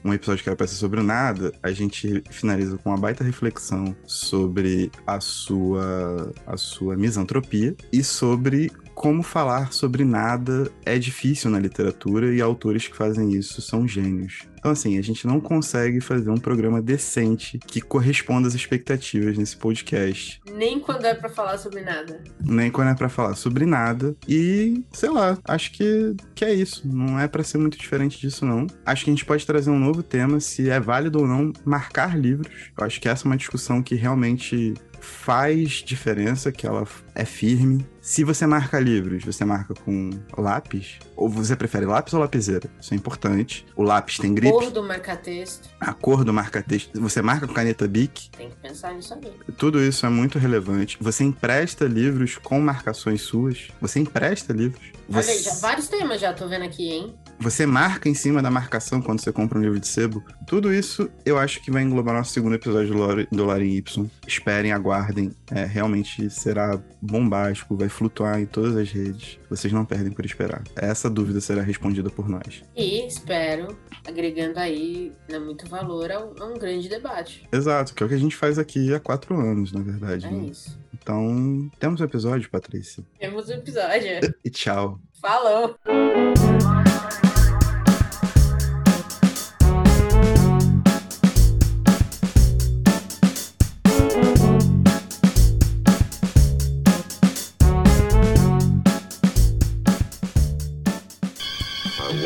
um 0.04 0.14
episódio 0.14 0.44
que 0.44 0.50
era 0.50 0.56
pra 0.56 0.68
ser 0.68 0.76
sobre 0.76 1.02
nada, 1.02 1.54
a 1.62 1.72
gente 1.72 2.24
finaliza 2.30 2.78
com 2.78 2.90
uma 2.90 2.98
baita 2.98 3.24
reflexão 3.24 3.96
sobre 4.06 4.92
a 5.06 5.20
sua, 5.20 6.34
a 6.46 6.58
sua 6.58 6.96
misantropia 6.96 7.76
e 7.92 8.04
sobre 8.04 8.72
como 8.94 9.24
falar 9.24 9.74
sobre 9.74 10.04
nada 10.04 10.72
é 10.86 10.98
difícil 10.98 11.50
na 11.50 11.60
literatura 11.60 12.34
e 12.34 12.42
autores 12.42 12.88
que 12.88 12.96
fazem 12.96 13.34
isso 13.34 13.62
são 13.62 13.88
gênios. 13.88 14.52
Então, 14.62 14.72
assim, 14.72 15.00
a 15.00 15.02
gente 15.02 15.26
não 15.26 15.40
consegue 15.40 16.00
fazer 16.00 16.30
um 16.30 16.38
programa 16.38 16.80
decente 16.84 17.58
que 17.58 17.82
corresponda 17.82 18.48
às 18.48 18.54
expectativas 18.54 19.36
nesse 19.36 19.58
podcast. 19.58 20.40
Nem 20.54 20.80
quando 20.80 21.06
é 21.06 21.16
para 21.16 21.30
falar 21.30 21.58
sobre 21.58 21.82
nada. 21.82 22.22
Nem 22.40 22.70
quando 22.70 22.90
é 22.90 22.94
para 22.94 23.10
falar 23.10 23.34
sobre 23.34 23.66
nada. 23.66 24.16
E, 24.28 24.84
sei 24.92 25.10
lá, 25.10 25.36
acho 25.46 25.72
que, 25.72 26.16
que 26.36 26.46
é 26.46 26.54
isso. 26.54 26.88
Não 26.88 27.20
é 27.20 27.28
para 27.28 27.44
ser 27.44 27.58
muito 27.58 27.76
diferente 27.76 28.22
disso, 28.22 28.46
não. 28.46 28.68
Acho 28.86 29.04
que 29.04 29.10
a 29.10 29.14
gente 29.14 29.26
pode 29.26 29.48
trazer 29.48 29.72
um 29.72 29.80
novo 29.80 30.04
tema, 30.04 30.40
se 30.40 30.70
é 30.70 30.80
válido 30.80 31.22
ou 31.22 31.28
não 31.28 31.52
marcar 31.66 32.16
livros. 32.16 32.72
Eu 32.78 32.86
acho 32.86 33.02
que 33.02 33.10
essa 33.10 33.26
é 33.26 33.30
uma 33.30 33.38
discussão 33.38 33.82
que 33.82 33.96
realmente 33.96 34.76
faz 35.02 35.72
diferença, 35.84 36.52
que 36.52 36.66
ela 36.66 36.88
é 37.14 37.26
firme. 37.26 37.86
Se 38.00 38.24
você 38.24 38.48
marca 38.48 38.80
livros, 38.80 39.24
você 39.24 39.46
marca 39.46 39.74
com 39.74 40.10
lápis? 40.38 41.00
Ou 41.16 41.30
você 41.30 41.56
prefere 41.56 41.86
lápis 41.86 42.14
ou 42.14 42.20
lapiseira? 42.20 42.70
Isso 42.80 42.94
é 42.94 42.98
importante. 42.98 43.66
O 43.76 43.84
lápis 43.84 44.18
tem 44.18 44.34
gripe. 44.34 44.56
A 44.56 44.60
cor 44.60 44.72
do 44.72 44.84
marca-texto. 44.84 45.70
A 45.80 45.94
cor 45.94 46.24
do 46.24 46.34
marca-texto. 46.34 47.00
Você 47.00 47.22
marca 47.22 47.48
com 47.48 47.54
caneta 47.54 47.88
Bic. 47.88 48.30
Tem 48.32 48.50
que 48.50 48.56
pensar 48.56 48.94
nisso 48.94 49.14
aí. 49.14 49.32
Tudo 49.58 49.82
isso 49.82 50.06
é 50.06 50.10
muito 50.10 50.40
relevante. 50.40 50.98
Você 51.00 51.24
empresta 51.24 51.86
livros 51.86 52.38
com 52.38 52.60
marcações 52.60 53.22
suas. 53.22 53.68
Você 53.80 54.00
empresta 54.00 54.52
livros. 54.54 54.92
Você... 55.08 55.30
Olha 55.30 55.38
aí, 55.38 55.44
já, 55.44 55.54
vários 55.56 55.88
temas 55.88 56.22
já 56.22 56.34
tô 56.34 56.48
vendo 56.48 56.64
aqui, 56.66 56.90
hein? 56.90 57.16
Você 57.42 57.66
marca 57.66 58.08
em 58.08 58.14
cima 58.14 58.40
da 58.40 58.52
marcação 58.52 59.02
quando 59.02 59.20
você 59.20 59.32
compra 59.32 59.58
um 59.58 59.62
livro 59.64 59.80
de 59.80 59.88
sebo. 59.88 60.24
Tudo 60.46 60.72
isso 60.72 61.10
eu 61.26 61.40
acho 61.40 61.60
que 61.64 61.72
vai 61.72 61.82
englobar 61.82 62.14
nosso 62.14 62.32
segundo 62.32 62.54
episódio 62.54 62.94
do 63.32 63.44
Lore 63.44 63.78
Y. 63.78 64.06
Esperem, 64.28 64.72
aguardem. 64.72 65.32
É, 65.50 65.66
realmente 65.66 66.30
será 66.30 66.80
bombástico, 67.02 67.76
vai 67.76 67.90
flutuar 67.90 68.40
em 68.40 68.46
todas 68.46 68.78
as 68.78 68.92
redes. 68.92 69.40
Vocês 69.50 69.74
não 69.74 69.84
perdem 69.84 70.12
por 70.12 70.24
esperar. 70.24 70.62
Essa 70.76 71.10
dúvida 71.10 71.42
será 71.42 71.64
respondida 71.64 72.12
por 72.12 72.30
nós. 72.30 72.64
E 72.76 73.08
espero, 73.08 73.76
agregando 74.08 74.60
aí 74.60 75.12
né, 75.28 75.40
muito 75.40 75.68
valor 75.68 76.12
a 76.12 76.24
um, 76.24 76.36
a 76.40 76.46
um, 76.46 76.60
grande 76.60 76.88
debate. 76.88 77.48
Exato, 77.52 77.96
que 77.96 78.04
é 78.04 78.06
o 78.06 78.10
que 78.10 78.16
a 78.16 78.20
gente 78.20 78.36
faz 78.36 78.60
aqui 78.60 78.94
há 78.94 79.00
quatro 79.00 79.36
anos, 79.40 79.72
na 79.72 79.82
verdade. 79.82 80.28
É 80.28 80.32
né? 80.32 80.46
isso. 80.46 80.80
Então, 80.94 81.72
temos 81.80 82.02
um 82.02 82.04
episódio, 82.04 82.48
Patrícia. 82.52 83.04
Temos 83.20 83.50
um 83.50 83.54
episódio. 83.54 84.36
e 84.46 84.50
tchau. 84.52 85.00
Falou! 85.20 85.76